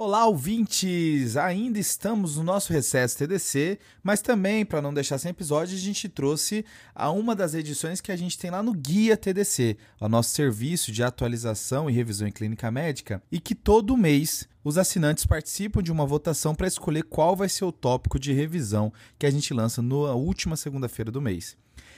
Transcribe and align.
Olá, 0.00 0.26
ouvintes! 0.26 1.36
Ainda 1.36 1.76
estamos 1.76 2.36
no 2.36 2.44
nosso 2.44 2.72
recesso 2.72 3.18
TDC, 3.18 3.80
mas 4.00 4.22
também, 4.22 4.64
para 4.64 4.80
não 4.80 4.94
deixar 4.94 5.18
sem 5.18 5.30
episódio, 5.32 5.76
a 5.76 5.80
gente 5.80 6.08
trouxe 6.08 6.64
a 6.94 7.10
uma 7.10 7.34
das 7.34 7.52
edições 7.52 8.00
que 8.00 8.12
a 8.12 8.16
gente 8.16 8.38
tem 8.38 8.48
lá 8.48 8.62
no 8.62 8.72
Guia 8.72 9.16
TDC, 9.16 9.76
o 10.00 10.08
nosso 10.08 10.30
serviço 10.30 10.92
de 10.92 11.02
atualização 11.02 11.90
e 11.90 11.92
revisão 11.92 12.28
em 12.28 12.30
clínica 12.30 12.70
médica, 12.70 13.20
e 13.28 13.40
que 13.40 13.56
todo 13.56 13.96
mês 13.96 14.48
os 14.62 14.78
assinantes 14.78 15.26
participam 15.26 15.82
de 15.82 15.90
uma 15.90 16.06
votação 16.06 16.54
para 16.54 16.68
escolher 16.68 17.02
qual 17.02 17.34
vai 17.34 17.48
ser 17.48 17.64
o 17.64 17.72
tópico 17.72 18.20
de 18.20 18.32
revisão 18.32 18.92
que 19.18 19.26
a 19.26 19.30
gente 19.32 19.52
lança 19.52 19.82
na 19.82 20.14
última 20.14 20.54
segunda-feira 20.54 21.10
do 21.10 21.20
mês. 21.20 21.56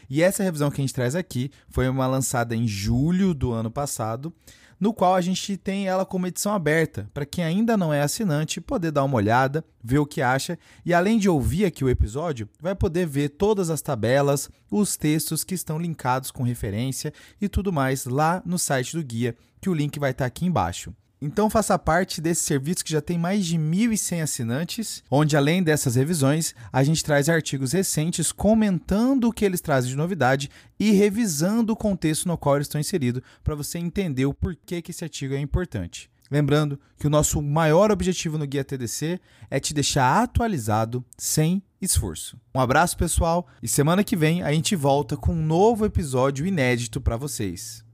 E 0.08 0.22
essa 0.22 0.42
revisão 0.42 0.70
que 0.70 0.80
a 0.80 0.84
gente 0.84 0.94
traz 0.94 1.14
aqui 1.14 1.50
foi 1.68 1.86
uma 1.86 2.06
lançada 2.06 2.56
em 2.56 2.66
julho 2.66 3.34
do 3.34 3.52
ano 3.52 3.70
passado 3.70 4.32
no 4.80 4.94
qual 4.94 5.14
a 5.14 5.20
gente 5.20 5.58
tem 5.58 5.86
ela 5.86 6.06
como 6.06 6.26
edição 6.26 6.54
aberta, 6.54 7.08
para 7.12 7.26
quem 7.26 7.44
ainda 7.44 7.76
não 7.76 7.92
é 7.92 8.00
assinante 8.00 8.60
poder 8.60 8.90
dar 8.90 9.04
uma 9.04 9.16
olhada, 9.16 9.62
ver 9.84 9.98
o 9.98 10.06
que 10.06 10.22
acha 10.22 10.58
e 10.84 10.94
além 10.94 11.18
de 11.18 11.28
ouvir 11.28 11.66
aqui 11.66 11.84
o 11.84 11.90
episódio, 11.90 12.48
vai 12.58 12.74
poder 12.74 13.06
ver 13.06 13.28
todas 13.28 13.68
as 13.68 13.82
tabelas, 13.82 14.48
os 14.70 14.96
textos 14.96 15.44
que 15.44 15.54
estão 15.54 15.78
linkados 15.78 16.30
com 16.30 16.42
referência 16.42 17.12
e 17.40 17.48
tudo 17.48 17.72
mais 17.72 18.06
lá 18.06 18.42
no 18.46 18.58
site 18.58 18.96
do 18.96 19.04
guia, 19.04 19.36
que 19.60 19.68
o 19.68 19.74
link 19.74 19.98
vai 19.98 20.12
estar 20.12 20.24
aqui 20.24 20.46
embaixo. 20.46 20.94
Então 21.22 21.50
faça 21.50 21.78
parte 21.78 22.18
desse 22.18 22.42
serviço 22.42 22.82
que 22.82 22.92
já 22.92 23.00
tem 23.02 23.18
mais 23.18 23.44
de 23.44 23.58
1.100 23.58 24.22
assinantes, 24.22 25.02
onde 25.10 25.36
além 25.36 25.62
dessas 25.62 25.94
revisões, 25.94 26.54
a 26.72 26.82
gente 26.82 27.04
traz 27.04 27.28
artigos 27.28 27.72
recentes 27.72 28.32
comentando 28.32 29.24
o 29.24 29.32
que 29.32 29.44
eles 29.44 29.60
trazem 29.60 29.90
de 29.90 29.96
novidade 29.96 30.50
e 30.78 30.92
revisando 30.92 31.74
o 31.74 31.76
contexto 31.76 32.26
no 32.26 32.38
qual 32.38 32.56
eles 32.56 32.66
estão 32.66 32.80
inseridos, 32.80 33.22
para 33.44 33.54
você 33.54 33.78
entender 33.78 34.24
o 34.24 34.32
porquê 34.32 34.80
que 34.80 34.92
esse 34.92 35.04
artigo 35.04 35.34
é 35.34 35.38
importante. 35.38 36.10
Lembrando 36.30 36.80
que 36.96 37.06
o 37.06 37.10
nosso 37.10 37.42
maior 37.42 37.90
objetivo 37.90 38.38
no 38.38 38.46
Guia 38.46 38.64
TDC 38.64 39.20
é 39.50 39.60
te 39.60 39.74
deixar 39.74 40.22
atualizado 40.22 41.04
sem 41.18 41.62
esforço. 41.82 42.38
Um 42.54 42.60
abraço, 42.60 42.96
pessoal, 42.96 43.46
e 43.62 43.68
semana 43.68 44.04
que 44.04 44.16
vem 44.16 44.42
a 44.42 44.52
gente 44.52 44.76
volta 44.76 45.16
com 45.16 45.32
um 45.32 45.44
novo 45.44 45.84
episódio 45.84 46.46
inédito 46.46 47.00
para 47.00 47.16
vocês. 47.16 47.84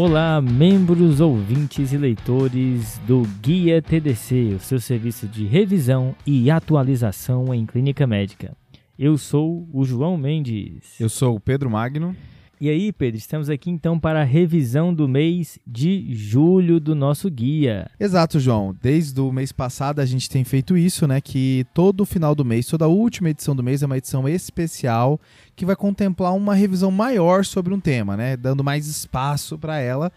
Olá, 0.00 0.40
membros, 0.40 1.20
ouvintes 1.20 1.92
e 1.92 1.98
leitores 1.98 2.98
do 2.98 3.22
Guia 3.42 3.82
TDC, 3.82 4.54
o 4.54 4.60
seu 4.60 4.78
serviço 4.78 5.26
de 5.26 5.44
revisão 5.44 6.14
e 6.24 6.52
atualização 6.52 7.52
em 7.52 7.66
clínica 7.66 8.06
médica. 8.06 8.56
Eu 8.96 9.18
sou 9.18 9.68
o 9.72 9.84
João 9.84 10.16
Mendes. 10.16 11.00
Eu 11.00 11.08
sou 11.08 11.34
o 11.34 11.40
Pedro 11.40 11.68
Magno. 11.68 12.14
E 12.60 12.68
aí, 12.68 12.92
Pedro, 12.92 13.16
estamos 13.16 13.48
aqui 13.48 13.70
então 13.70 14.00
para 14.00 14.22
a 14.22 14.24
revisão 14.24 14.92
do 14.92 15.06
mês 15.06 15.60
de 15.64 16.12
julho 16.12 16.80
do 16.80 16.92
nosso 16.92 17.30
guia. 17.30 17.88
Exato, 18.00 18.40
João. 18.40 18.74
Desde 18.82 19.20
o 19.20 19.30
mês 19.30 19.52
passado 19.52 20.00
a 20.00 20.04
gente 20.04 20.28
tem 20.28 20.42
feito 20.42 20.76
isso, 20.76 21.06
né? 21.06 21.20
Que 21.20 21.64
todo 21.72 22.04
final 22.04 22.34
do 22.34 22.44
mês, 22.44 22.66
toda 22.66 22.88
última 22.88 23.30
edição 23.30 23.54
do 23.54 23.62
mês 23.62 23.80
é 23.80 23.86
uma 23.86 23.96
edição 23.96 24.28
especial 24.28 25.20
que 25.54 25.64
vai 25.64 25.76
contemplar 25.76 26.34
uma 26.34 26.52
revisão 26.52 26.90
maior 26.90 27.44
sobre 27.44 27.72
um 27.72 27.78
tema, 27.78 28.16
né? 28.16 28.36
Dando 28.36 28.64
mais 28.64 28.88
espaço 28.88 29.56
para 29.56 29.78
ela. 29.78 30.10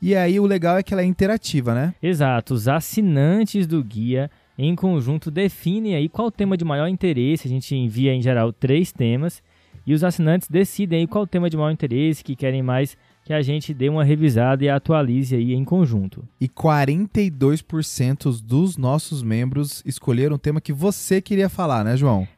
E 0.00 0.14
aí 0.14 0.38
o 0.38 0.44
legal 0.44 0.76
é 0.76 0.82
que 0.82 0.92
ela 0.92 1.02
é 1.02 1.06
interativa, 1.06 1.74
né? 1.74 1.94
Exato. 2.02 2.52
Os 2.52 2.68
assinantes 2.68 3.66
do 3.66 3.82
guia 3.82 4.30
em 4.58 4.76
conjunto 4.76 5.30
definem 5.30 5.94
aí 5.94 6.06
qual 6.06 6.30
tema 6.30 6.54
de 6.54 6.66
maior 6.66 6.86
interesse. 6.86 7.48
A 7.48 7.50
gente 7.50 7.74
envia 7.74 8.12
em 8.12 8.20
geral 8.20 8.52
três 8.52 8.92
temas 8.92 9.42
e 9.88 9.94
os 9.94 10.04
assinantes 10.04 10.48
decidem 10.48 11.00
aí 11.00 11.06
qual 11.06 11.26
tema 11.26 11.48
de 11.48 11.56
maior 11.56 11.70
interesse 11.70 12.22
que 12.22 12.36
querem 12.36 12.62
mais 12.62 12.94
que 13.24 13.32
a 13.32 13.40
gente 13.40 13.72
dê 13.72 13.88
uma 13.88 14.04
revisada 14.04 14.62
e 14.62 14.68
atualize 14.68 15.34
aí 15.34 15.54
em 15.54 15.64
conjunto. 15.64 16.28
E 16.38 16.46
42% 16.46 18.42
dos 18.42 18.76
nossos 18.76 19.22
membros 19.22 19.82
escolheram 19.86 20.36
o 20.36 20.38
tema 20.38 20.60
que 20.60 20.74
você 20.74 21.22
queria 21.22 21.48
falar, 21.48 21.84
né, 21.84 21.96
João? 21.96 22.28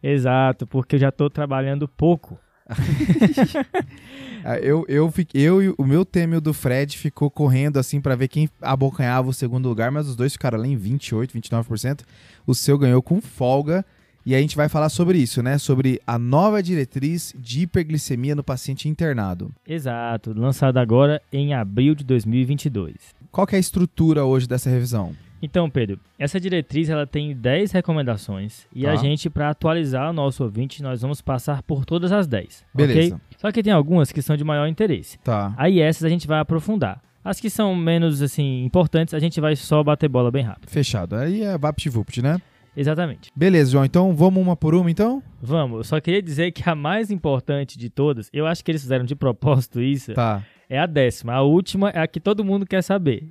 Exato, 0.00 0.68
porque 0.68 0.94
eu 0.94 1.00
já 1.00 1.08
estou 1.08 1.28
trabalhando 1.28 1.88
pouco. 1.88 2.38
Ah, 4.42 4.56
eu, 4.56 4.86
eu, 4.88 5.12
eu 5.34 5.62
e 5.62 5.74
o 5.76 5.84
meu 5.84 6.02
tema 6.02 6.32
e 6.32 6.38
o 6.38 6.40
do 6.40 6.54
Fred 6.54 6.96
ficou 6.96 7.30
correndo 7.30 7.78
assim 7.78 8.00
para 8.00 8.16
ver 8.16 8.26
quem 8.26 8.48
abocanhava 8.62 9.28
o 9.28 9.34
segundo 9.34 9.68
lugar, 9.68 9.90
mas 9.90 10.08
os 10.08 10.16
dois 10.16 10.32
ficaram 10.32 10.58
ali 10.58 10.70
em 10.70 10.76
28, 10.78 11.38
29%. 11.38 12.00
O 12.46 12.54
seu 12.54 12.78
ganhou 12.78 13.02
com 13.02 13.20
folga. 13.20 13.84
E 14.24 14.34
a 14.34 14.40
gente 14.40 14.56
vai 14.56 14.68
falar 14.68 14.88
sobre 14.88 15.18
isso, 15.18 15.42
né? 15.42 15.56
Sobre 15.58 16.00
a 16.06 16.18
nova 16.18 16.62
diretriz 16.62 17.34
de 17.38 17.62
hiperglicemia 17.62 18.34
no 18.34 18.44
paciente 18.44 18.88
internado. 18.88 19.50
Exato, 19.66 20.32
lançada 20.36 20.80
agora 20.80 21.22
em 21.32 21.54
abril 21.54 21.94
de 21.94 22.04
2022. 22.04 22.94
Qual 23.30 23.46
é 23.50 23.56
a 23.56 23.58
estrutura 23.60 24.24
hoje 24.24 24.46
dessa 24.46 24.68
revisão? 24.68 25.14
Então, 25.42 25.70
Pedro, 25.70 25.98
essa 26.18 26.38
diretriz 26.38 26.90
ela 26.90 27.06
tem 27.06 27.34
10 27.34 27.72
recomendações 27.72 28.66
e 28.74 28.82
tá. 28.82 28.92
a 28.92 28.96
gente, 28.96 29.30
para 29.30 29.48
atualizar 29.48 30.10
o 30.10 30.12
nosso 30.12 30.44
ouvinte, 30.44 30.82
nós 30.82 31.00
vamos 31.00 31.22
passar 31.22 31.62
por 31.62 31.86
todas 31.86 32.12
as 32.12 32.26
10. 32.26 32.64
Beleza. 32.74 33.14
Okay? 33.14 33.26
Só 33.38 33.50
que 33.50 33.62
tem 33.62 33.72
algumas 33.72 34.12
que 34.12 34.20
são 34.20 34.36
de 34.36 34.44
maior 34.44 34.66
interesse. 34.66 35.18
Tá. 35.20 35.54
Aí 35.56 35.80
essas 35.80 36.04
a 36.04 36.10
gente 36.10 36.26
vai 36.26 36.40
aprofundar. 36.40 37.00
As 37.24 37.40
que 37.40 37.48
são 37.48 37.74
menos 37.74 38.20
assim 38.22 38.64
importantes, 38.64 39.14
a 39.14 39.18
gente 39.18 39.40
vai 39.40 39.56
só 39.56 39.82
bater 39.82 40.08
bola 40.08 40.30
bem 40.30 40.42
rápido. 40.42 40.70
Fechado. 40.70 41.16
Aí 41.16 41.42
é 41.42 41.56
VaptVupt, 41.56 42.22
né? 42.22 42.40
Exatamente. 42.76 43.30
Beleza, 43.34 43.72
João. 43.72 43.84
Então 43.84 44.14
vamos 44.14 44.42
uma 44.42 44.56
por 44.56 44.74
uma, 44.74 44.90
então? 44.90 45.22
Vamos. 45.42 45.78
Eu 45.78 45.84
só 45.84 46.00
queria 46.00 46.22
dizer 46.22 46.52
que 46.52 46.68
a 46.68 46.74
mais 46.74 47.10
importante 47.10 47.78
de 47.78 47.90
todas, 47.90 48.28
eu 48.32 48.46
acho 48.46 48.64
que 48.64 48.70
eles 48.70 48.82
fizeram 48.82 49.04
de 49.04 49.14
propósito 49.14 49.80
isso. 49.80 50.12
Tá 50.14 50.42
é 50.70 50.78
a 50.78 50.86
décima. 50.86 51.32
A 51.32 51.42
última 51.42 51.90
é 51.90 51.98
a 51.98 52.06
que 52.06 52.20
todo 52.20 52.44
mundo 52.44 52.64
quer 52.64 52.80
saber. 52.80 53.28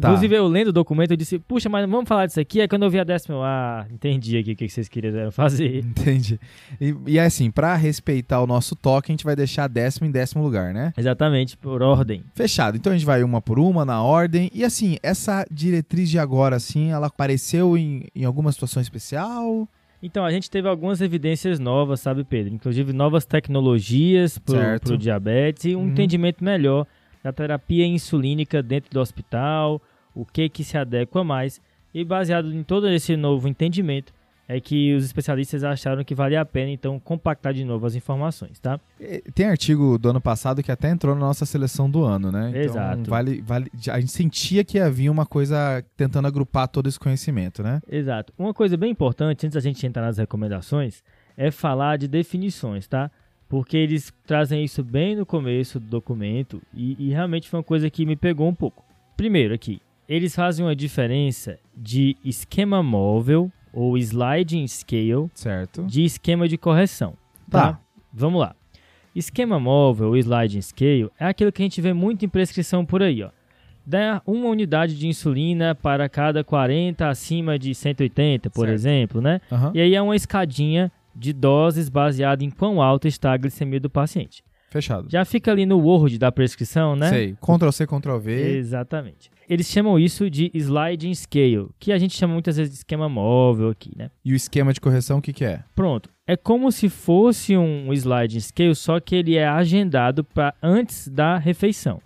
Tá. 0.00 0.08
Inclusive, 0.10 0.36
eu 0.36 0.46
lendo 0.46 0.68
o 0.68 0.72
documento, 0.72 1.10
eu 1.10 1.16
disse, 1.16 1.36
puxa, 1.36 1.68
mas 1.68 1.84
vamos 1.90 2.08
falar 2.08 2.26
disso 2.26 2.38
aqui. 2.38 2.60
É 2.60 2.68
quando 2.68 2.84
eu 2.84 2.90
vi 2.90 3.00
a 3.00 3.04
décima, 3.04 3.34
eu, 3.34 3.42
ah, 3.42 3.84
entendi 3.90 4.38
aqui 4.38 4.52
o 4.52 4.56
que 4.56 4.68
vocês 4.68 4.88
queriam 4.88 5.32
fazer. 5.32 5.78
Entendi. 5.84 6.38
E, 6.80 6.94
e 7.08 7.18
assim, 7.18 7.50
para 7.50 7.74
respeitar 7.74 8.40
o 8.40 8.46
nosso 8.46 8.76
toque, 8.76 9.10
a 9.10 9.14
gente 9.14 9.24
vai 9.24 9.34
deixar 9.34 9.64
a 9.64 9.68
décima 9.68 10.06
em 10.06 10.12
décimo 10.12 10.44
lugar, 10.44 10.72
né? 10.72 10.92
Exatamente, 10.96 11.56
por 11.56 11.82
ordem. 11.82 12.22
Fechado. 12.34 12.76
Então 12.76 12.92
a 12.92 12.96
gente 12.96 13.06
vai 13.06 13.24
uma 13.24 13.42
por 13.42 13.58
uma, 13.58 13.84
na 13.84 14.00
ordem. 14.00 14.48
E 14.54 14.62
assim, 14.62 14.96
essa 15.02 15.44
diretriz 15.50 16.08
de 16.08 16.20
agora, 16.20 16.54
assim, 16.54 16.92
ela 16.92 17.08
apareceu 17.08 17.76
em, 17.76 18.06
em 18.14 18.24
alguma 18.24 18.52
situação 18.52 18.80
especial? 18.80 19.68
Então, 20.02 20.24
a 20.24 20.30
gente 20.30 20.50
teve 20.50 20.68
algumas 20.68 21.00
evidências 21.00 21.58
novas, 21.58 22.00
sabe, 22.00 22.22
Pedro? 22.22 22.54
Inclusive 22.54 22.92
novas 22.92 23.24
tecnologias 23.24 24.38
para 24.38 24.78
o 24.90 24.96
diabetes 24.96 25.64
e 25.64 25.74
um 25.74 25.80
uhum. 25.80 25.88
entendimento 25.88 26.44
melhor 26.44 26.86
da 27.22 27.32
terapia 27.32 27.86
insulínica 27.86 28.62
dentro 28.62 28.90
do 28.92 29.00
hospital, 29.00 29.80
o 30.14 30.24
que 30.24 30.48
que 30.48 30.62
se 30.62 30.78
adequa 30.78 31.24
mais. 31.24 31.60
E 31.92 32.04
baseado 32.04 32.52
em 32.52 32.62
todo 32.62 32.88
esse 32.88 33.16
novo 33.16 33.48
entendimento, 33.48 34.12
é 34.48 34.60
que 34.60 34.94
os 34.94 35.04
especialistas 35.04 35.64
acharam 35.64 36.04
que 36.04 36.14
valia 36.14 36.40
a 36.40 36.44
pena 36.44 36.70
então 36.70 37.00
compactar 37.00 37.52
de 37.52 37.64
novo 37.64 37.84
as 37.84 37.94
informações, 37.94 38.58
tá? 38.60 38.78
Tem 39.34 39.46
artigo 39.46 39.98
do 39.98 40.10
ano 40.10 40.20
passado 40.20 40.62
que 40.62 40.70
até 40.70 40.88
entrou 40.90 41.14
na 41.14 41.20
nossa 41.20 41.44
seleção 41.44 41.90
do 41.90 42.04
ano, 42.04 42.30
né? 42.30 42.50
Então, 42.50 42.60
Exato. 42.60 43.10
Vale, 43.10 43.40
vale, 43.42 43.70
a 43.90 44.00
gente 44.00 44.12
sentia 44.12 44.64
que 44.64 44.78
havia 44.78 45.10
uma 45.10 45.26
coisa 45.26 45.84
tentando 45.96 46.28
agrupar 46.28 46.68
todo 46.68 46.88
esse 46.88 46.98
conhecimento, 46.98 47.62
né? 47.62 47.80
Exato. 47.90 48.32
Uma 48.38 48.54
coisa 48.54 48.76
bem 48.76 48.90
importante 48.90 49.46
antes 49.46 49.54
da 49.54 49.60
gente 49.60 49.84
entrar 49.84 50.02
nas 50.02 50.18
recomendações 50.18 51.02
é 51.36 51.50
falar 51.50 51.98
de 51.98 52.06
definições, 52.06 52.86
tá? 52.86 53.10
Porque 53.48 53.76
eles 53.76 54.12
trazem 54.26 54.64
isso 54.64 54.82
bem 54.82 55.16
no 55.16 55.26
começo 55.26 55.78
do 55.78 55.86
documento 55.86 56.62
e, 56.74 56.96
e 56.98 57.10
realmente 57.10 57.48
foi 57.48 57.58
uma 57.58 57.64
coisa 57.64 57.90
que 57.90 58.06
me 58.06 58.16
pegou 58.16 58.48
um 58.48 58.54
pouco. 58.54 58.84
Primeiro 59.16 59.54
aqui, 59.54 59.80
eles 60.08 60.34
fazem 60.34 60.64
uma 60.64 60.74
diferença 60.74 61.58
de 61.76 62.16
esquema 62.24 62.82
móvel 62.82 63.50
ou 63.76 63.98
sliding 63.98 64.66
scale 64.66 65.30
certo. 65.34 65.84
de 65.84 66.02
esquema 66.02 66.48
de 66.48 66.56
correção. 66.56 67.12
Tá. 67.50 67.74
tá. 67.74 67.80
Vamos 68.10 68.40
lá. 68.40 68.56
Esquema 69.14 69.60
móvel 69.60 70.08
ou 70.08 70.16
sliding 70.16 70.62
scale 70.62 71.10
é 71.20 71.26
aquilo 71.26 71.52
que 71.52 71.60
a 71.62 71.64
gente 71.66 71.82
vê 71.82 71.92
muito 71.92 72.24
em 72.24 72.28
prescrição 72.28 72.86
por 72.86 73.02
aí, 73.02 73.22
ó. 73.22 73.28
Dá 73.84 74.20
uma 74.26 74.48
unidade 74.48 74.98
de 74.98 75.06
insulina 75.06 75.74
para 75.74 76.08
cada 76.08 76.42
40 76.42 77.06
acima 77.06 77.58
de 77.58 77.72
180, 77.74 78.50
por 78.50 78.66
certo. 78.66 78.74
exemplo, 78.74 79.20
né? 79.20 79.40
Uhum. 79.52 79.70
E 79.74 79.80
aí 79.80 79.94
é 79.94 80.02
uma 80.02 80.16
escadinha 80.16 80.90
de 81.14 81.32
doses 81.32 81.88
baseada 81.88 82.42
em 82.42 82.50
quão 82.50 82.82
alta 82.82 83.06
está 83.06 83.32
a 83.32 83.36
glicemia 83.36 83.78
do 83.78 83.90
paciente. 83.90 84.42
Fechado. 84.76 85.08
Já 85.10 85.24
fica 85.24 85.50
ali 85.50 85.66
no 85.66 85.78
Word 85.78 86.18
da 86.18 86.30
prescrição, 86.30 86.94
né? 86.94 87.08
Sei. 87.08 87.36
Ctrl 87.40 87.70
C, 87.70 87.86
Ctrl 87.86 88.18
V. 88.18 88.56
Exatamente. 88.58 89.30
Eles 89.48 89.68
chamam 89.68 89.98
isso 89.98 90.28
de 90.28 90.50
sliding 90.52 91.14
scale, 91.14 91.68
que 91.78 91.92
a 91.92 91.98
gente 91.98 92.16
chama 92.16 92.32
muitas 92.32 92.56
vezes 92.56 92.72
de 92.72 92.78
esquema 92.78 93.08
móvel 93.08 93.70
aqui, 93.70 93.92
né? 93.96 94.10
E 94.24 94.32
o 94.32 94.36
esquema 94.36 94.72
de 94.72 94.80
correção, 94.80 95.18
o 95.18 95.22
que, 95.22 95.32
que 95.32 95.44
é? 95.44 95.62
Pronto. 95.74 96.10
É 96.26 96.36
como 96.36 96.72
se 96.72 96.88
fosse 96.88 97.56
um 97.56 97.92
sliding 97.92 98.40
scale, 98.40 98.74
só 98.74 98.98
que 98.98 99.14
ele 99.14 99.36
é 99.36 99.46
agendado 99.46 100.24
para 100.24 100.52
antes 100.60 101.06
da 101.06 101.38
refeição. 101.38 102.02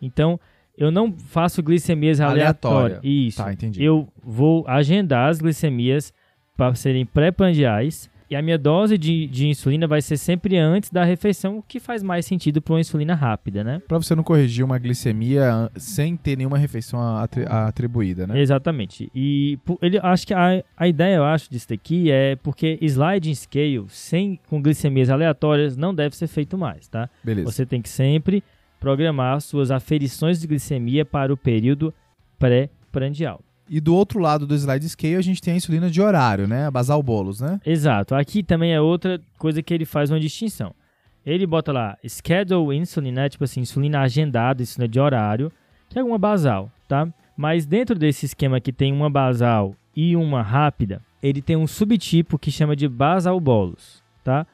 Então, 0.00 0.38
eu 0.76 0.90
não 0.90 1.12
faço 1.12 1.62
glicemias 1.62 2.20
aleatórias. 2.20 3.00
Isso. 3.02 3.42
Tá, 3.42 3.52
entendi. 3.52 3.82
Eu 3.82 4.08
vou 4.22 4.64
agendar 4.68 5.30
as 5.30 5.40
glicemias 5.40 6.12
para 6.56 6.74
serem 6.74 7.06
pré-prandiais 7.06 8.10
E 8.30 8.36
a 8.36 8.42
minha 8.42 8.58
dose 8.58 8.96
de, 8.96 9.26
de 9.26 9.48
insulina 9.48 9.86
vai 9.86 10.00
ser 10.00 10.16
sempre 10.16 10.56
antes 10.56 10.90
da 10.90 11.04
refeição, 11.04 11.58
o 11.58 11.62
que 11.62 11.78
faz 11.78 12.02
mais 12.02 12.24
sentido 12.24 12.62
para 12.62 12.74
uma 12.74 12.80
insulina 12.80 13.14
rápida, 13.14 13.62
né? 13.62 13.82
Para 13.86 13.98
você 13.98 14.14
não 14.14 14.22
corrigir 14.22 14.64
uma 14.64 14.78
glicemia 14.78 15.70
sem 15.76 16.16
ter 16.16 16.36
nenhuma 16.36 16.58
refeição 16.58 17.00
atribuída, 17.48 18.26
né? 18.26 18.40
Exatamente. 18.40 19.10
E 19.14 19.58
ele 19.82 19.98
acho 20.02 20.26
que 20.26 20.34
a, 20.34 20.62
a 20.76 20.88
ideia, 20.88 21.16
eu 21.16 21.24
acho, 21.24 21.50
disso 21.50 21.68
daqui 21.68 22.10
é 22.10 22.36
porque 22.36 22.78
sliding 22.80 23.34
scale 23.34 23.84
sem 23.88 24.40
com 24.48 24.62
glicemias 24.62 25.10
aleatórias 25.10 25.76
não 25.76 25.94
deve 25.94 26.16
ser 26.16 26.26
feito 26.26 26.56
mais, 26.56 26.88
tá? 26.88 27.08
Beleza. 27.22 27.50
Você 27.50 27.66
tem 27.66 27.82
que 27.82 27.88
sempre 27.88 28.42
programar 28.80 29.40
suas 29.40 29.70
aferições 29.70 30.40
de 30.40 30.46
glicemia 30.46 31.04
para 31.04 31.32
o 31.32 31.36
período 31.36 31.92
pré-prandial. 32.38 33.40
E 33.68 33.80
do 33.80 33.94
outro 33.94 34.18
lado 34.18 34.46
do 34.46 34.54
slide 34.54 34.88
scale, 34.88 35.16
a 35.16 35.22
gente 35.22 35.40
tem 35.40 35.54
a 35.54 35.56
insulina 35.56 35.90
de 35.90 36.00
horário, 36.00 36.46
né? 36.46 36.66
A 36.66 36.70
basal 36.70 37.02
bolos, 37.02 37.40
né? 37.40 37.60
Exato. 37.64 38.14
Aqui 38.14 38.42
também 38.42 38.72
é 38.72 38.80
outra 38.80 39.20
coisa 39.38 39.62
que 39.62 39.72
ele 39.72 39.84
faz 39.84 40.10
uma 40.10 40.20
distinção. 40.20 40.74
Ele 41.24 41.46
bota 41.46 41.72
lá 41.72 41.96
schedule 42.06 42.76
insulin, 42.76 43.12
né? 43.12 43.28
Tipo 43.28 43.44
assim, 43.44 43.60
insulina 43.60 44.00
agendada, 44.00 44.62
insulina 44.62 44.88
de 44.88 45.00
horário, 45.00 45.50
que 45.88 45.98
é 45.98 46.04
uma 46.04 46.18
basal, 46.18 46.70
tá? 46.86 47.08
Mas 47.36 47.64
dentro 47.64 47.98
desse 47.98 48.26
esquema 48.26 48.60
que 48.60 48.72
tem 48.72 48.92
uma 48.92 49.08
basal 49.08 49.74
e 49.96 50.14
uma 50.14 50.42
rápida, 50.42 51.00
ele 51.22 51.40
tem 51.40 51.56
um 51.56 51.66
subtipo 51.66 52.38
que 52.38 52.50
chama 52.50 52.76
de 52.76 52.86
basal 52.86 53.40
bolos, 53.40 54.02
tá? 54.22 54.46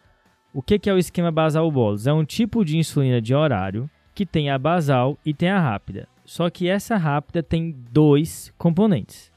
O 0.55 0.63
que, 0.63 0.79
que 0.79 0.89
é 0.89 0.95
o 0.95 0.99
esquema 0.99 1.31
basal 1.31 1.71
bolos? 1.71 2.07
É 2.07 2.13
um 2.13 2.25
tipo 2.25 2.65
de 2.65 2.79
insulina 2.79 3.21
de 3.21 3.35
horário 3.35 3.91
que 4.15 4.25
tem 4.25 4.51
a 4.51 4.59
basal 4.59 5.19
e 5.25 5.35
tem 5.35 5.49
a 5.49 5.61
rápida. 5.61 6.09
Só 6.31 6.49
que 6.49 6.69
essa 6.69 6.97
rápida 6.97 7.43
tem 7.43 7.75
dois 7.91 8.55
componentes. 8.57 9.33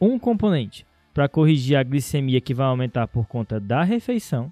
Um 0.00 0.18
componente 0.18 0.86
para 1.12 1.28
corrigir 1.28 1.76
a 1.76 1.82
glicemia 1.82 2.40
que 2.40 2.54
vai 2.54 2.66
aumentar 2.66 3.06
por 3.06 3.26
conta 3.26 3.60
da 3.60 3.82
refeição 3.82 4.50